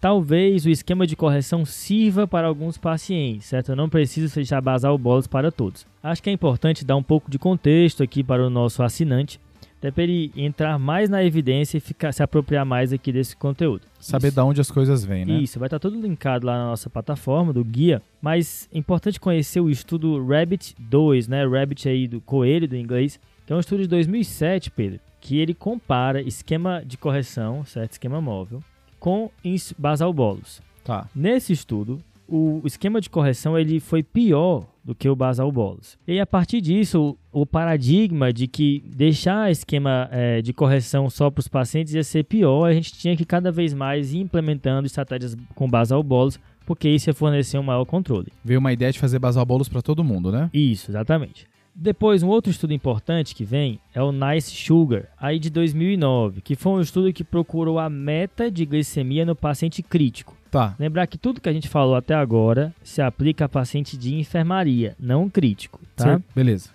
Talvez 0.03 0.65
o 0.65 0.69
esquema 0.69 1.07
de 1.07 1.15
correção 1.15 1.63
sirva 1.63 2.27
para 2.27 2.45
alguns 2.45 2.77
pacientes, 2.77 3.47
certo? 3.47 3.69
Eu 3.69 3.77
não 3.77 3.87
preciso 3.87 4.29
fechar 4.29 4.59
basal 4.59 4.97
bolas 4.97 5.27
para 5.27 5.49
todos. 5.49 5.87
Acho 6.03 6.21
que 6.21 6.29
é 6.29 6.33
importante 6.33 6.83
dar 6.83 6.97
um 6.97 7.01
pouco 7.01 7.31
de 7.31 7.39
contexto 7.39 8.03
aqui 8.03 8.21
para 8.21 8.45
o 8.45 8.49
nosso 8.49 8.83
assinante, 8.83 9.39
até 9.77 9.91
para 9.91 10.03
ele 10.03 10.29
entrar 10.35 10.77
mais 10.77 11.09
na 11.09 11.23
evidência 11.23 11.77
e 11.77 11.79
ficar, 11.79 12.11
se 12.11 12.21
apropriar 12.21 12.65
mais 12.65 12.91
aqui 12.91 13.13
desse 13.13 13.33
conteúdo. 13.33 13.83
Saber 13.97 14.29
de 14.29 14.41
onde 14.41 14.59
as 14.59 14.69
coisas 14.69 15.05
vêm, 15.05 15.23
né? 15.23 15.35
Isso, 15.35 15.57
vai 15.57 15.67
estar 15.67 15.79
tudo 15.79 15.97
linkado 15.97 16.45
lá 16.45 16.57
na 16.57 16.65
nossa 16.65 16.89
plataforma 16.89 17.53
do 17.53 17.63
guia, 17.63 18.01
mas 18.21 18.67
é 18.73 18.77
importante 18.77 19.21
conhecer 19.21 19.61
o 19.61 19.69
estudo 19.69 20.21
Rabbit 20.27 20.75
2, 20.79 21.29
né? 21.29 21.47
Rabbit 21.47 21.87
aí 21.87 22.09
do 22.09 22.19
coelho 22.19 22.67
do 22.67 22.75
inglês, 22.75 23.17
que 23.47 23.53
é 23.53 23.55
um 23.55 23.59
estudo 23.61 23.83
de 23.83 23.87
2007, 23.87 24.69
Pedro, 24.69 24.99
que 25.21 25.37
ele 25.37 25.53
compara 25.53 26.21
esquema 26.21 26.83
de 26.85 26.97
correção, 26.97 27.63
certo? 27.63 27.93
Esquema 27.93 28.19
móvel, 28.19 28.61
com 29.03 29.29
basal 29.77 30.13
bolos. 30.13 30.61
Tá. 30.81 31.09
Nesse 31.13 31.51
estudo, 31.51 31.99
o 32.25 32.61
esquema 32.63 33.01
de 33.01 33.09
correção 33.09 33.59
ele 33.59 33.81
foi 33.81 34.01
pior 34.01 34.65
do 34.81 34.95
que 34.95 35.09
o 35.09 35.15
basal 35.15 35.51
bolos. 35.51 35.97
E 36.07 36.21
a 36.21 36.25
partir 36.25 36.61
disso, 36.61 37.17
o 37.29 37.45
paradigma 37.45 38.31
de 38.31 38.47
que 38.47 38.81
deixar 38.95 39.51
esquema 39.51 40.07
é, 40.09 40.41
de 40.41 40.53
correção 40.53 41.09
só 41.09 41.29
para 41.29 41.41
os 41.41 41.49
pacientes 41.49 41.93
ia 41.93 42.03
ser 42.03 42.23
pior, 42.23 42.65
a 42.65 42.73
gente 42.73 42.93
tinha 42.93 43.13
que 43.13 43.25
cada 43.25 43.51
vez 43.51 43.73
mais 43.73 44.13
ir 44.13 44.19
implementando 44.19 44.87
estratégias 44.87 45.35
com 45.53 45.69
basal 45.69 46.01
bolos, 46.01 46.39
porque 46.65 46.87
isso 46.87 47.09
ia 47.09 47.13
fornecer 47.13 47.57
um 47.57 47.63
maior 47.63 47.83
controle. 47.83 48.31
Veio 48.41 48.61
uma 48.61 48.71
ideia 48.71 48.93
de 48.93 48.99
fazer 48.99 49.19
basal 49.19 49.45
bolos 49.45 49.67
para 49.67 49.81
todo 49.81 50.01
mundo, 50.01 50.31
né? 50.31 50.49
Isso, 50.53 50.89
exatamente. 50.89 51.45
Depois, 51.75 52.21
um 52.21 52.27
outro 52.27 52.51
estudo 52.51 52.73
importante 52.73 53.33
que 53.33 53.43
vem 53.43 53.79
é 53.93 54.01
o 54.01 54.11
Nice 54.11 54.51
Sugar, 54.51 55.05
aí 55.17 55.39
de 55.39 55.49
2009, 55.49 56.41
que 56.41 56.55
foi 56.55 56.73
um 56.73 56.81
estudo 56.81 57.11
que 57.11 57.23
procurou 57.23 57.79
a 57.79 57.89
meta 57.89 58.51
de 58.51 58.63
glicemia 58.65 59.25
no 59.25 59.35
paciente 59.35 59.81
crítico. 59.81 60.37
Tá. 60.51 60.75
Lembrar 60.77 61.07
que 61.07 61.17
tudo 61.17 61.41
que 61.41 61.49
a 61.49 61.53
gente 61.53 61.67
falou 61.67 61.95
até 61.95 62.13
agora 62.13 62.73
se 62.83 63.01
aplica 63.01 63.45
a 63.45 63.49
paciente 63.49 63.97
de 63.97 64.13
enfermaria, 64.13 64.95
não 64.99 65.27
crítico, 65.27 65.79
tá? 65.95 66.03
Certo. 66.03 66.23
Beleza. 66.35 66.69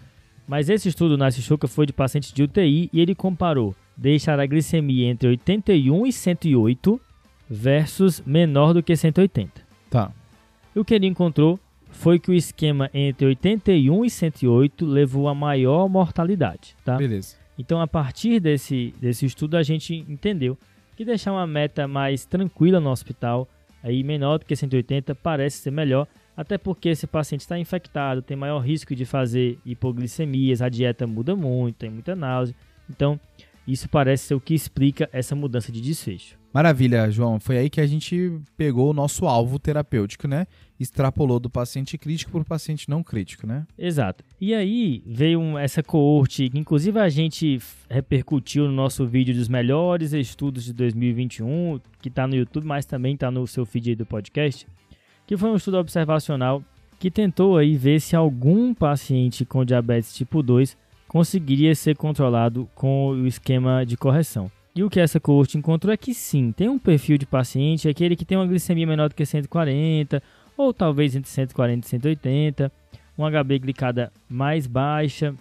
Mas 0.48 0.68
esse 0.68 0.88
estudo 0.88 1.16
Nice 1.16 1.40
Sugar 1.42 1.68
foi 1.68 1.86
de 1.86 1.92
paciente 1.92 2.34
de 2.34 2.42
UTI 2.42 2.90
e 2.92 3.00
ele 3.00 3.14
comparou 3.14 3.76
deixar 3.96 4.40
a 4.40 4.46
glicemia 4.46 5.08
entre 5.08 5.28
81 5.28 6.06
e 6.06 6.12
108 6.12 7.00
versus 7.48 8.22
menor 8.26 8.72
do 8.72 8.82
que 8.82 8.96
180. 8.96 9.62
Tá. 9.88 10.10
E 10.74 10.78
o 10.78 10.84
que 10.84 10.94
ele 10.94 11.06
encontrou 11.06 11.58
foi 11.98 12.20
que 12.20 12.30
o 12.30 12.34
esquema 12.34 12.88
entre 12.94 13.26
81 13.26 14.04
e 14.04 14.10
108 14.10 14.86
levou 14.86 15.28
a 15.28 15.34
maior 15.34 15.88
mortalidade, 15.88 16.76
tá? 16.84 16.96
Beleza. 16.96 17.36
Então, 17.58 17.80
a 17.80 17.88
partir 17.88 18.38
desse, 18.38 18.94
desse 19.00 19.26
estudo, 19.26 19.56
a 19.56 19.64
gente 19.64 19.92
entendeu 20.08 20.56
que 20.96 21.04
deixar 21.04 21.32
uma 21.32 21.46
meta 21.46 21.88
mais 21.88 22.24
tranquila 22.24 22.78
no 22.78 22.90
hospital, 22.90 23.48
aí 23.82 24.04
menor 24.04 24.38
do 24.38 24.46
que 24.46 24.54
180, 24.54 25.12
parece 25.16 25.58
ser 25.58 25.72
melhor, 25.72 26.06
até 26.36 26.56
porque 26.56 26.90
esse 26.90 27.04
paciente 27.04 27.40
está 27.40 27.58
infectado, 27.58 28.22
tem 28.22 28.36
maior 28.36 28.60
risco 28.60 28.94
de 28.94 29.04
fazer 29.04 29.58
hipoglicemias, 29.66 30.62
a 30.62 30.68
dieta 30.68 31.04
muda 31.04 31.34
muito, 31.34 31.78
tem 31.78 31.90
muita 31.90 32.14
náusea. 32.14 32.54
Então, 32.88 33.18
isso 33.68 33.86
parece 33.86 34.28
ser 34.28 34.34
o 34.34 34.40
que 34.40 34.54
explica 34.54 35.10
essa 35.12 35.36
mudança 35.36 35.70
de 35.70 35.80
desfecho. 35.82 36.38
Maravilha, 36.52 37.10
João. 37.10 37.38
Foi 37.38 37.58
aí 37.58 37.68
que 37.68 37.82
a 37.82 37.86
gente 37.86 38.40
pegou 38.56 38.90
o 38.90 38.94
nosso 38.94 39.26
alvo 39.26 39.58
terapêutico, 39.58 40.26
né? 40.26 40.46
Extrapolou 40.80 41.38
do 41.38 41.50
paciente 41.50 41.98
crítico 41.98 42.32
para 42.32 42.40
o 42.40 42.44
paciente 42.44 42.88
não 42.88 43.02
crítico, 43.02 43.46
né? 43.46 43.66
Exato. 43.78 44.24
E 44.40 44.54
aí 44.54 45.02
veio 45.06 45.58
essa 45.58 45.82
coorte, 45.82 46.48
que 46.48 46.58
inclusive 46.58 46.98
a 46.98 47.10
gente 47.10 47.60
repercutiu 47.90 48.64
no 48.64 48.72
nosso 48.72 49.06
vídeo 49.06 49.34
dos 49.34 49.48
melhores 49.48 50.14
estudos 50.14 50.64
de 50.64 50.72
2021, 50.72 51.78
que 52.00 52.08
está 52.08 52.26
no 52.26 52.34
YouTube, 52.34 52.66
mas 52.66 52.86
também 52.86 53.12
está 53.12 53.30
no 53.30 53.46
seu 53.46 53.66
feed 53.66 53.94
do 53.94 54.06
podcast, 54.06 54.66
que 55.26 55.36
foi 55.36 55.50
um 55.50 55.56
estudo 55.56 55.76
observacional 55.76 56.64
que 56.98 57.10
tentou 57.10 57.58
aí 57.58 57.76
ver 57.76 58.00
se 58.00 58.16
algum 58.16 58.72
paciente 58.72 59.44
com 59.44 59.64
diabetes 59.64 60.14
tipo 60.14 60.42
2 60.42 60.76
conseguiria 61.08 61.74
ser 61.74 61.96
controlado 61.96 62.68
com 62.74 63.08
o 63.08 63.26
esquema 63.26 63.84
de 63.84 63.96
correção. 63.96 64.50
E 64.76 64.84
o 64.84 64.90
que 64.90 65.00
essa 65.00 65.18
coorte 65.18 65.58
encontrou 65.58 65.92
é 65.92 65.96
que 65.96 66.14
sim, 66.14 66.52
tem 66.52 66.68
um 66.68 66.78
perfil 66.78 67.18
de 67.18 67.26
paciente, 67.26 67.88
aquele 67.88 68.14
que 68.14 68.24
tem 68.24 68.38
uma 68.38 68.46
glicemia 68.46 68.86
menor 68.86 69.08
do 69.08 69.14
que 69.14 69.26
140, 69.26 70.22
ou 70.56 70.72
talvez 70.72 71.16
entre 71.16 71.28
140 71.30 71.84
e 71.84 71.90
180, 71.90 72.72
um 73.18 73.24
HB 73.24 73.58
glicada 73.58 74.12
mais 74.28 74.66
baixa. 74.66 75.34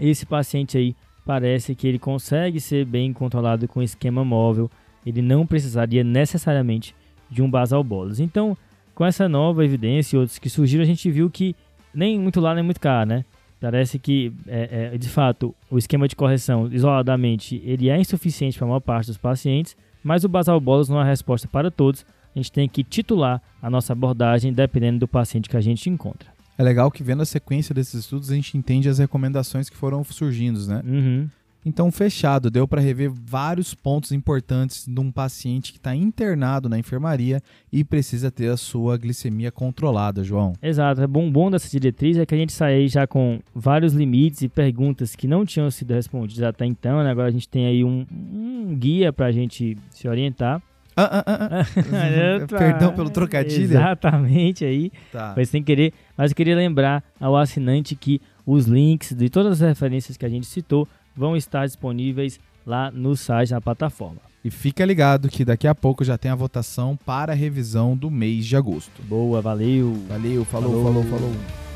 Esse 0.00 0.24
paciente 0.24 0.78
aí 0.78 0.96
parece 1.26 1.74
que 1.74 1.86
ele 1.86 1.98
consegue 1.98 2.60
ser 2.60 2.86
bem 2.86 3.12
controlado 3.12 3.68
com 3.68 3.82
esquema 3.82 4.24
móvel, 4.24 4.70
ele 5.04 5.20
não 5.20 5.46
precisaria 5.46 6.02
necessariamente 6.02 6.94
de 7.30 7.42
um 7.42 7.50
basal 7.50 7.84
bolus. 7.84 8.20
Então, 8.20 8.56
com 8.94 9.04
essa 9.04 9.28
nova 9.28 9.64
evidência 9.64 10.16
e 10.16 10.18
outros 10.18 10.38
que 10.38 10.48
surgiram, 10.48 10.82
a 10.82 10.86
gente 10.86 11.10
viu 11.10 11.28
que 11.28 11.54
nem 11.92 12.18
muito 12.18 12.40
lá 12.40 12.54
nem 12.54 12.64
muito 12.64 12.80
cá, 12.80 13.04
né? 13.04 13.24
Parece 13.60 13.98
que, 13.98 14.32
é, 14.46 14.90
é, 14.94 14.98
de 14.98 15.08
fato, 15.08 15.54
o 15.70 15.78
esquema 15.78 16.06
de 16.06 16.14
correção 16.14 16.68
isoladamente 16.72 17.60
ele 17.64 17.88
é 17.88 17.98
insuficiente 17.98 18.56
para 18.56 18.66
a 18.66 18.68
maior 18.68 18.80
parte 18.80 19.08
dos 19.08 19.18
pacientes, 19.18 19.76
mas 20.02 20.24
o 20.24 20.28
basal 20.28 20.60
bolus 20.60 20.88
não 20.88 20.98
é 20.98 21.02
a 21.02 21.06
resposta 21.06 21.48
para 21.48 21.70
todos. 21.70 22.06
A 22.34 22.38
gente 22.38 22.52
tem 22.52 22.68
que 22.68 22.84
titular 22.84 23.42
a 23.60 23.68
nossa 23.68 23.92
abordagem 23.92 24.52
dependendo 24.52 25.00
do 25.00 25.08
paciente 25.08 25.48
que 25.48 25.56
a 25.56 25.60
gente 25.60 25.90
encontra. 25.90 26.28
É 26.56 26.62
legal 26.62 26.90
que 26.90 27.02
vendo 27.02 27.22
a 27.22 27.26
sequência 27.26 27.74
desses 27.74 27.94
estudos 27.94 28.30
a 28.30 28.34
gente 28.34 28.56
entende 28.56 28.88
as 28.88 28.98
recomendações 28.98 29.68
que 29.68 29.76
foram 29.76 30.02
surgindo, 30.04 30.58
né? 30.66 30.82
Uhum. 30.84 31.28
Então, 31.64 31.90
fechado, 31.90 32.50
deu 32.50 32.66
para 32.66 32.80
rever 32.80 33.10
vários 33.12 33.74
pontos 33.74 34.12
importantes 34.12 34.86
de 34.86 35.00
um 35.00 35.10
paciente 35.10 35.72
que 35.72 35.78
está 35.78 35.94
internado 35.94 36.68
na 36.68 36.78
enfermaria 36.78 37.42
e 37.72 37.84
precisa 37.84 38.30
ter 38.30 38.48
a 38.48 38.56
sua 38.56 38.96
glicemia 38.96 39.50
controlada, 39.50 40.22
João. 40.22 40.54
Exato. 40.62 41.02
É 41.02 41.06
bom, 41.06 41.30
bom 41.30 41.50
dessa 41.50 41.68
diretriz 41.68 42.16
é 42.16 42.24
que 42.24 42.34
a 42.34 42.38
gente 42.38 42.52
sai 42.52 42.88
já 42.88 43.06
com 43.06 43.40
vários 43.54 43.92
limites 43.92 44.42
e 44.42 44.48
perguntas 44.48 45.16
que 45.16 45.26
não 45.26 45.44
tinham 45.44 45.70
sido 45.70 45.92
respondidas 45.92 46.44
até 46.44 46.64
então. 46.64 47.02
Né? 47.02 47.10
Agora 47.10 47.28
a 47.28 47.32
gente 47.32 47.48
tem 47.48 47.66
aí 47.66 47.84
um, 47.84 48.06
um 48.10 48.76
guia 48.78 49.12
para 49.12 49.26
a 49.26 49.32
gente 49.32 49.76
se 49.90 50.08
orientar. 50.08 50.62
Ah, 50.96 51.22
ah, 51.24 51.24
ah, 51.26 51.60
ah. 51.60 52.46
Perdão 52.58 52.92
pelo 52.92 53.08
trocadilho. 53.08 53.62
Exatamente 53.62 54.64
aí. 54.64 54.90
Tá. 55.12 55.32
Foi 55.32 55.44
sem 55.44 55.62
querer. 55.62 55.92
Mas 56.16 56.32
eu 56.32 56.36
queria 56.36 56.56
lembrar 56.56 57.04
ao 57.20 57.36
assinante 57.36 57.94
que 57.94 58.20
os 58.44 58.66
links 58.66 59.12
de 59.12 59.28
todas 59.28 59.62
as 59.62 59.68
referências 59.68 60.16
que 60.16 60.26
a 60.26 60.28
gente 60.28 60.46
citou 60.46 60.88
vão 61.18 61.36
estar 61.36 61.66
disponíveis 61.66 62.38
lá 62.64 62.90
no 62.90 63.16
site, 63.16 63.50
na 63.50 63.60
plataforma. 63.60 64.20
E 64.44 64.50
fica 64.50 64.84
ligado 64.84 65.28
que 65.28 65.44
daqui 65.44 65.66
a 65.66 65.74
pouco 65.74 66.04
já 66.04 66.16
tem 66.16 66.30
a 66.30 66.34
votação 66.34 66.96
para 66.96 67.32
a 67.32 67.36
revisão 67.36 67.96
do 67.96 68.08
mês 68.10 68.46
de 68.46 68.56
agosto. 68.56 69.02
Boa, 69.02 69.42
valeu. 69.42 69.94
Valeu, 70.08 70.44
falou, 70.44 70.84
falou, 70.84 71.02
falou. 71.02 71.18
falou. 71.18 71.67